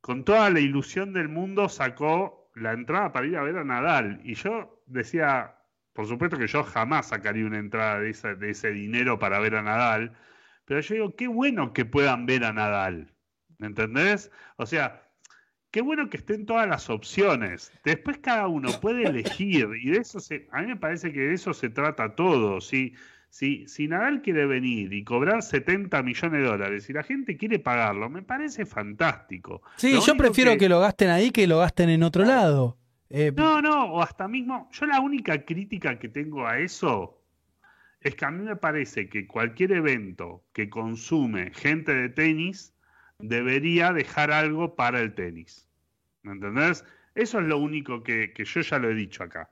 [0.00, 4.20] con toda la ilusión del mundo, sacó la entrada para ir a ver a Nadal.
[4.24, 5.56] Y yo decía,
[5.92, 9.62] por supuesto que yo jamás sacaría una entrada de, de ese dinero para ver a
[9.62, 10.16] Nadal,
[10.64, 13.12] pero yo digo, qué bueno que puedan ver a Nadal.
[13.58, 14.30] ¿Me entendés?
[14.56, 15.03] O sea,
[15.74, 17.72] qué bueno que estén todas las opciones.
[17.82, 21.34] Después cada uno puede elegir y de eso se, a mí me parece que de
[21.34, 22.60] eso se trata todo.
[22.60, 22.94] Si,
[23.28, 27.58] si, si Nadal quiere venir y cobrar 70 millones de dólares y la gente quiere
[27.58, 29.62] pagarlo, me parece fantástico.
[29.74, 30.68] Sí, yo prefiero que...
[30.68, 32.78] lo gasten ahí que lo gasten en otro lado.
[33.10, 37.20] Eh, no, no, o hasta mismo, yo la única crítica que tengo a eso
[38.00, 42.74] es que a mí me parece que cualquier evento que consume gente de tenis
[43.18, 45.63] debería dejar algo para el tenis.
[46.24, 46.84] ¿Me entendés?
[47.14, 49.50] Eso es lo único que, yo ya lo he dicho acá.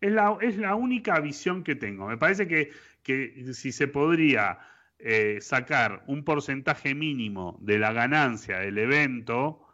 [0.00, 2.08] Es la, es la única visión que tengo.
[2.08, 4.58] Me parece que, que si se podría
[4.98, 9.66] eh, sacar un porcentaje mínimo de la ganancia del evento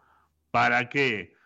[0.51, 1.37] para que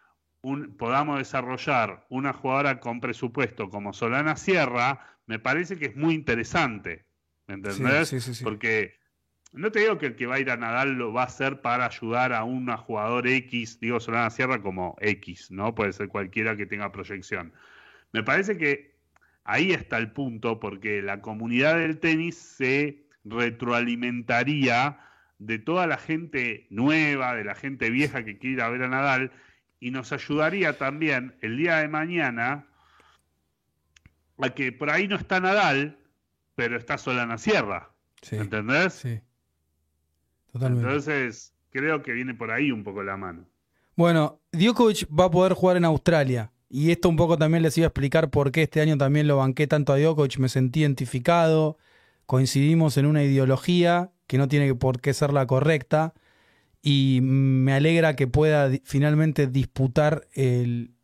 [0.76, 7.04] podamos desarrollar una jugadora con presupuesto como Solana Sierra, me parece que es muy interesante.
[7.46, 8.40] ¿Me entendés?
[8.42, 9.01] Porque
[9.52, 11.60] no te digo que el que va a ir a Nadal lo va a hacer
[11.60, 15.74] para ayudar a un jugador X, digo Solana Sierra como X, ¿no?
[15.74, 17.52] Puede ser cualquiera que tenga proyección.
[18.12, 18.94] Me parece que
[19.44, 24.98] ahí está el punto, porque la comunidad del tenis se retroalimentaría
[25.38, 28.88] de toda la gente nueva, de la gente vieja que quiere ir a ver a
[28.88, 29.32] Nadal,
[29.80, 32.66] y nos ayudaría también el día de mañana
[34.38, 35.98] a que por ahí no está Nadal,
[36.54, 37.90] pero está Solana Sierra.
[38.30, 38.94] ¿Entendés?
[38.94, 39.20] Sí.
[40.52, 40.86] Totalmente.
[40.86, 43.46] Entonces, creo que viene por ahí un poco la mano.
[43.96, 46.52] Bueno, Djokovic va a poder jugar en Australia.
[46.68, 49.36] Y esto un poco también les iba a explicar por qué este año también lo
[49.36, 51.76] banqué tanto a Djokovic, me sentí identificado,
[52.24, 56.14] coincidimos en una ideología que no tiene por qué ser la correcta
[56.80, 60.94] y me alegra que pueda finalmente disputar el,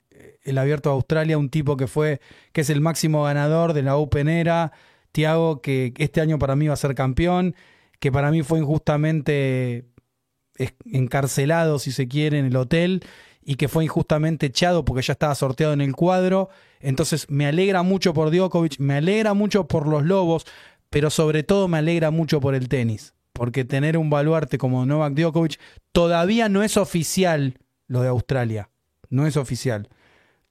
[0.43, 2.21] el abierto de Australia, un tipo que fue,
[2.53, 4.73] que es el máximo ganador de la Open Era,
[5.13, 7.55] Tiago, que este año para mí va a ser campeón,
[7.99, 9.87] que para mí fue injustamente
[10.85, 13.03] encarcelado, si se quiere, en el hotel
[13.49, 16.51] y que fue injustamente echado porque ya estaba sorteado en el cuadro.
[16.81, 20.45] Entonces me alegra mucho por Djokovic, me alegra mucho por los Lobos,
[20.91, 23.15] pero sobre todo me alegra mucho por el tenis.
[23.33, 25.59] Porque tener un baluarte como Novak Djokovic
[25.93, 28.69] todavía no es oficial lo de Australia.
[29.09, 29.89] No es oficial.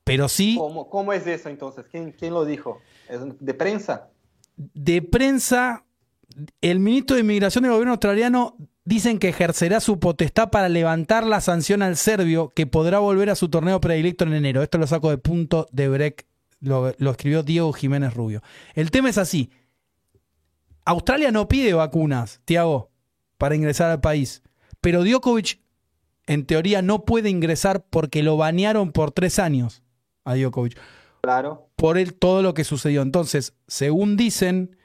[0.03, 0.55] Pero sí.
[0.57, 1.85] ¿Cómo, cómo es eso entonces?
[1.91, 2.79] ¿Quién, ¿Quién lo dijo?
[3.39, 4.09] ¿De prensa?
[4.55, 5.85] De prensa,
[6.61, 11.41] el ministro de Inmigración del gobierno australiano dicen que ejercerá su potestad para levantar la
[11.41, 14.63] sanción al serbio que podrá volver a su torneo predilecto en enero.
[14.63, 16.25] Esto lo saco de punto de break,
[16.61, 18.41] lo, escribió Diego Jiménez Rubio.
[18.75, 19.51] El tema es así.
[20.85, 22.91] Australia no pide vacunas, Tiago,
[23.37, 24.41] para ingresar al país.
[24.79, 25.59] Pero Djokovic,
[26.25, 29.83] en teoría, no puede ingresar porque lo banearon por tres años
[30.23, 30.79] a Djokovic.
[31.21, 31.69] Claro.
[31.75, 33.01] Por el, todo lo que sucedió.
[33.01, 34.77] Entonces, según dicen,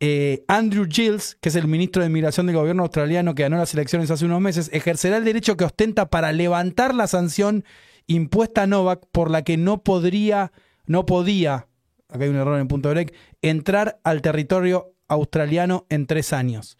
[0.00, 3.74] eh, Andrew Gilles, que es el ministro de Inmigración del gobierno australiano que ganó las
[3.74, 7.64] elecciones hace unos meses, ejercerá el derecho que ostenta para levantar la sanción
[8.06, 10.52] impuesta a Novak por la que no podría,
[10.86, 11.66] no podía,
[12.08, 16.76] acá hay un error en punto break, entrar al territorio australiano en tres años.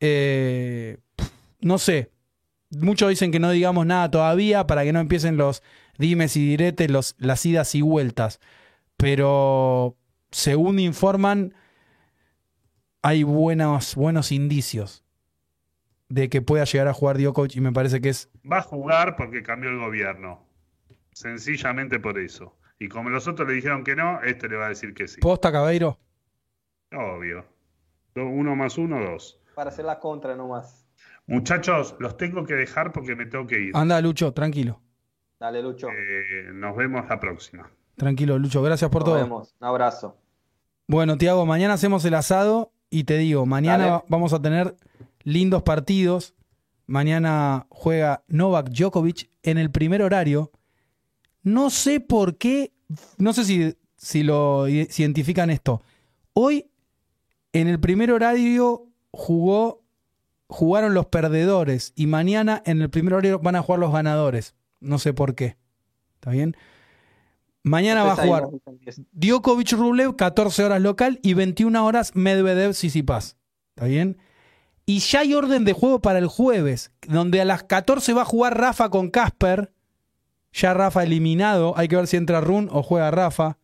[0.00, 0.96] Eh,
[1.60, 2.10] no sé,
[2.70, 5.62] muchos dicen que no digamos nada todavía para que no empiecen los
[5.98, 8.40] dimes y diretes, los, las idas y vueltas,
[8.96, 9.96] pero
[10.30, 11.54] según informan
[13.06, 15.04] hay buenos, buenos indicios
[16.08, 18.28] de que pueda llegar a jugar Djokovic y me parece que es...
[18.50, 20.44] Va a jugar porque cambió el gobierno.
[21.12, 22.56] Sencillamente por eso.
[22.80, 25.20] Y como los otros le dijeron que no, este le va a decir que sí.
[25.20, 26.00] ¿Posta, Cabeiro?
[26.92, 27.44] Obvio.
[28.16, 29.38] Uno más uno, dos.
[29.54, 30.88] Para hacer la contra nomás.
[31.28, 33.76] Muchachos, los tengo que dejar porque me tengo que ir.
[33.76, 34.80] Anda, Lucho, tranquilo.
[35.38, 35.90] Dale, Lucho.
[35.90, 37.70] Eh, nos vemos la próxima.
[37.94, 38.62] Tranquilo, Lucho.
[38.62, 39.14] Gracias por todo.
[39.14, 39.56] Nos vemos.
[39.60, 40.18] Un abrazo.
[40.88, 44.76] Bueno, Tiago, mañana hacemos el asado y te digo, mañana vamos a tener
[45.22, 46.34] lindos partidos.
[46.86, 50.52] Mañana juega Novak Djokovic en el primer horario.
[51.42, 52.72] No sé por qué,
[53.18, 55.82] no sé si, si lo identifican esto.
[56.32, 56.70] Hoy
[57.52, 59.82] en el primer horario jugó,
[60.46, 64.54] jugaron los perdedores y mañana en el primer horario van a jugar los ganadores.
[64.80, 65.56] No sé por qué.
[66.14, 66.56] ¿Está bien?
[67.66, 68.44] Mañana va a jugar
[69.10, 73.36] Djokovic Rublev, 14 horas local y 21 horas Medvedev Sisipas.
[73.74, 74.18] ¿Está bien?
[74.86, 78.24] Y ya hay orden de juego para el jueves, donde a las 14 va a
[78.24, 79.72] jugar Rafa con Casper.
[80.52, 81.74] Ya Rafa eliminado.
[81.76, 83.58] Hay que ver si entra Run o juega Rafa.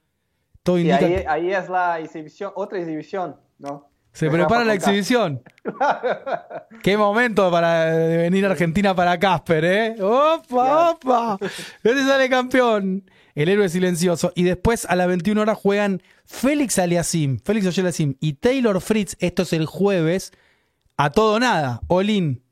[0.64, 3.88] Todo y ahí, es la exhibición, otra exhibición, ¿no?
[4.12, 5.44] Se prepara la exhibición.
[6.82, 9.96] Qué momento para venir a Argentina para Casper, ¿eh?
[10.02, 11.38] ¡Opa, opa!
[11.84, 13.04] ¿Dónde sale campeón?
[13.34, 14.32] El héroe silencioso.
[14.34, 19.16] Y después a las 21 horas juegan Félix Aliasim, Félix Aliasim y Taylor Fritz.
[19.20, 20.32] Esto es el jueves.
[20.96, 21.80] A todo nada.
[21.88, 22.42] Olin.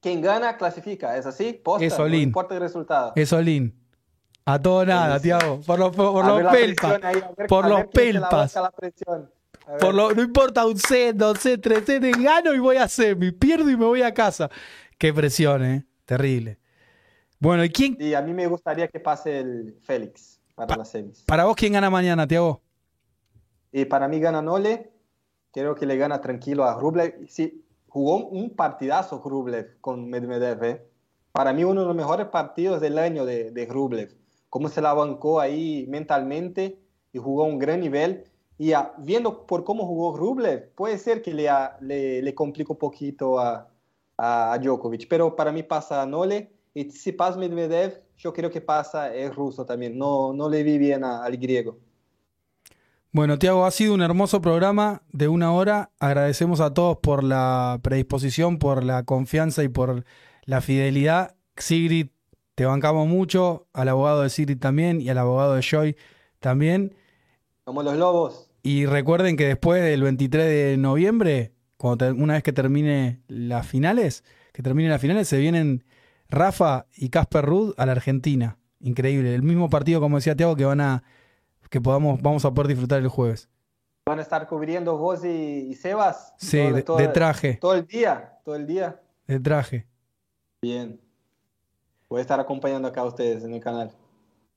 [0.00, 1.52] Quien gana clasifica, ¿es así?
[1.52, 2.22] Posta, es Olin.
[2.22, 3.12] No importa el resultado.
[3.14, 3.74] Es Olin.
[4.44, 5.60] A todo nada, Tiago.
[5.60, 7.00] Por, los, por los pelpas.
[7.48, 8.54] por los pelpas.
[9.78, 13.30] Por lo, no importa un set, dos set, tres set, gano y voy a semi.
[13.30, 14.50] Pierdo y me voy a casa.
[14.98, 15.86] Qué presión, ¿eh?
[16.04, 16.58] Terrible.
[17.42, 17.96] Bueno, ¿y quién?
[17.98, 21.24] Y a mí me gustaría que pase el Félix para las semis.
[21.24, 22.62] ¿Para vos quién gana mañana, Tiago?
[23.72, 24.92] Y para mí gana Nole.
[25.50, 27.26] Creo que le gana tranquilo a Rublev.
[27.28, 30.62] Sí, jugó un partidazo Rublev con Medvedev.
[30.62, 30.86] ¿eh?
[31.32, 34.14] Para mí uno de los mejores partidos del año de, de Rublev.
[34.48, 36.78] Cómo se la bancó ahí mentalmente
[37.12, 38.22] y jugó a un gran nivel.
[38.56, 41.48] Y viendo por cómo jugó Rublev, puede ser que le,
[41.80, 43.68] le, le complique un poquito a,
[44.16, 45.08] a, Djokovic.
[45.08, 49.64] Pero para mí pasa Nole y si pasa Medvedev, yo creo que pasa el ruso
[49.66, 49.98] también.
[49.98, 51.78] No, no le vi bien al griego.
[53.10, 55.90] Bueno, Tiago, ha sido un hermoso programa de una hora.
[55.98, 60.04] Agradecemos a todos por la predisposición, por la confianza y por
[60.46, 61.36] la fidelidad.
[61.58, 62.08] Sigrid,
[62.54, 65.96] te bancamos mucho, al abogado de Sigrid también y al abogado de Joy
[66.40, 66.94] también.
[67.64, 68.50] Como los lobos.
[68.62, 74.24] Y recuerden que después del 23 de noviembre, cuando una vez que termine las finales,
[74.52, 75.84] que terminen las finales, se vienen
[76.32, 78.58] Rafa y Casper Rudd a la Argentina.
[78.80, 79.34] Increíble.
[79.34, 81.04] El mismo partido, como decía Tiago, que van a
[81.70, 83.48] que podamos, vamos a poder disfrutar el jueves.
[84.06, 86.34] ¿Van a estar cubriendo vos y, Sebas?
[86.36, 87.54] Sí, de, traje.
[87.60, 89.00] Todo el día, todo el día.
[89.26, 89.86] De traje.
[90.60, 91.00] Bien.
[92.08, 93.92] Voy a estar acompañando acá a ustedes en el canal.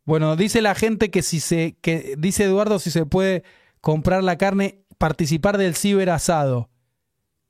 [0.03, 3.43] Bueno, dice la gente que si se, que dice Eduardo si se puede
[3.82, 6.69] comprar la carne, participar del ciber asado.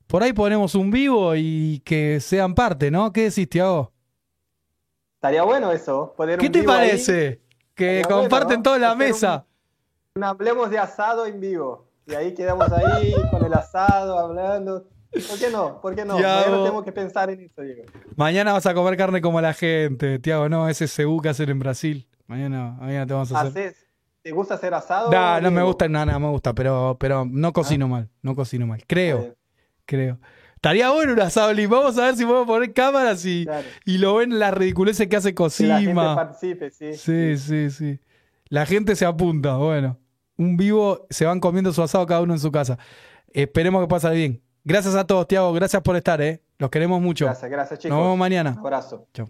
[0.07, 3.11] Por ahí ponemos un vivo y que sean parte, ¿no?
[3.13, 3.94] ¿Qué decís, Tiago?
[5.25, 6.13] Estaría bueno eso.
[6.15, 7.41] Poner ¿Qué te parece?
[7.73, 9.43] Que comparten toda la mesa.
[10.21, 11.87] hablemos de asado en vivo.
[12.05, 14.85] Y ahí quedamos ahí con el asado, hablando.
[15.11, 15.81] ¿Por qué no?
[15.81, 16.13] ¿Por qué no?
[16.13, 17.85] Mañana tenemos que pensar en eso, Diego.
[18.15, 20.47] Mañana vas a comer carne como la gente, Tiago.
[20.47, 22.07] No, ese cebú que hacen en Brasil.
[22.27, 23.75] Mañana, mañana te vamos a hacer.
[24.21, 25.09] ¿Te gusta hacer asado?
[25.09, 27.89] No, no me gusta, nada, no, me gusta, pero, pero no cocino ah.
[27.89, 28.09] mal.
[28.21, 28.83] No cocino mal.
[28.85, 29.33] Creo.
[29.87, 30.19] Creo.
[30.65, 33.45] Estaría bueno un asado, Vamos a ver si podemos poner cámaras y,
[33.85, 35.77] y lo ven las ridiculeces que hace Cosima.
[35.79, 36.93] Que la gente participe, sí.
[36.95, 37.99] Sí, sí, sí.
[38.49, 39.99] La gente se apunta, bueno.
[40.37, 42.79] Un vivo, se van comiendo su asado cada uno en su casa.
[43.31, 44.41] Esperemos que pase bien.
[44.63, 45.53] Gracias a todos, Tiago.
[45.53, 46.41] Gracias por estar, ¿eh?
[46.57, 47.25] Los queremos mucho.
[47.25, 47.95] Gracias, gracias, chicos.
[47.95, 48.53] Nos vemos mañana.
[48.53, 49.07] Un abrazo.
[49.13, 49.29] Chao.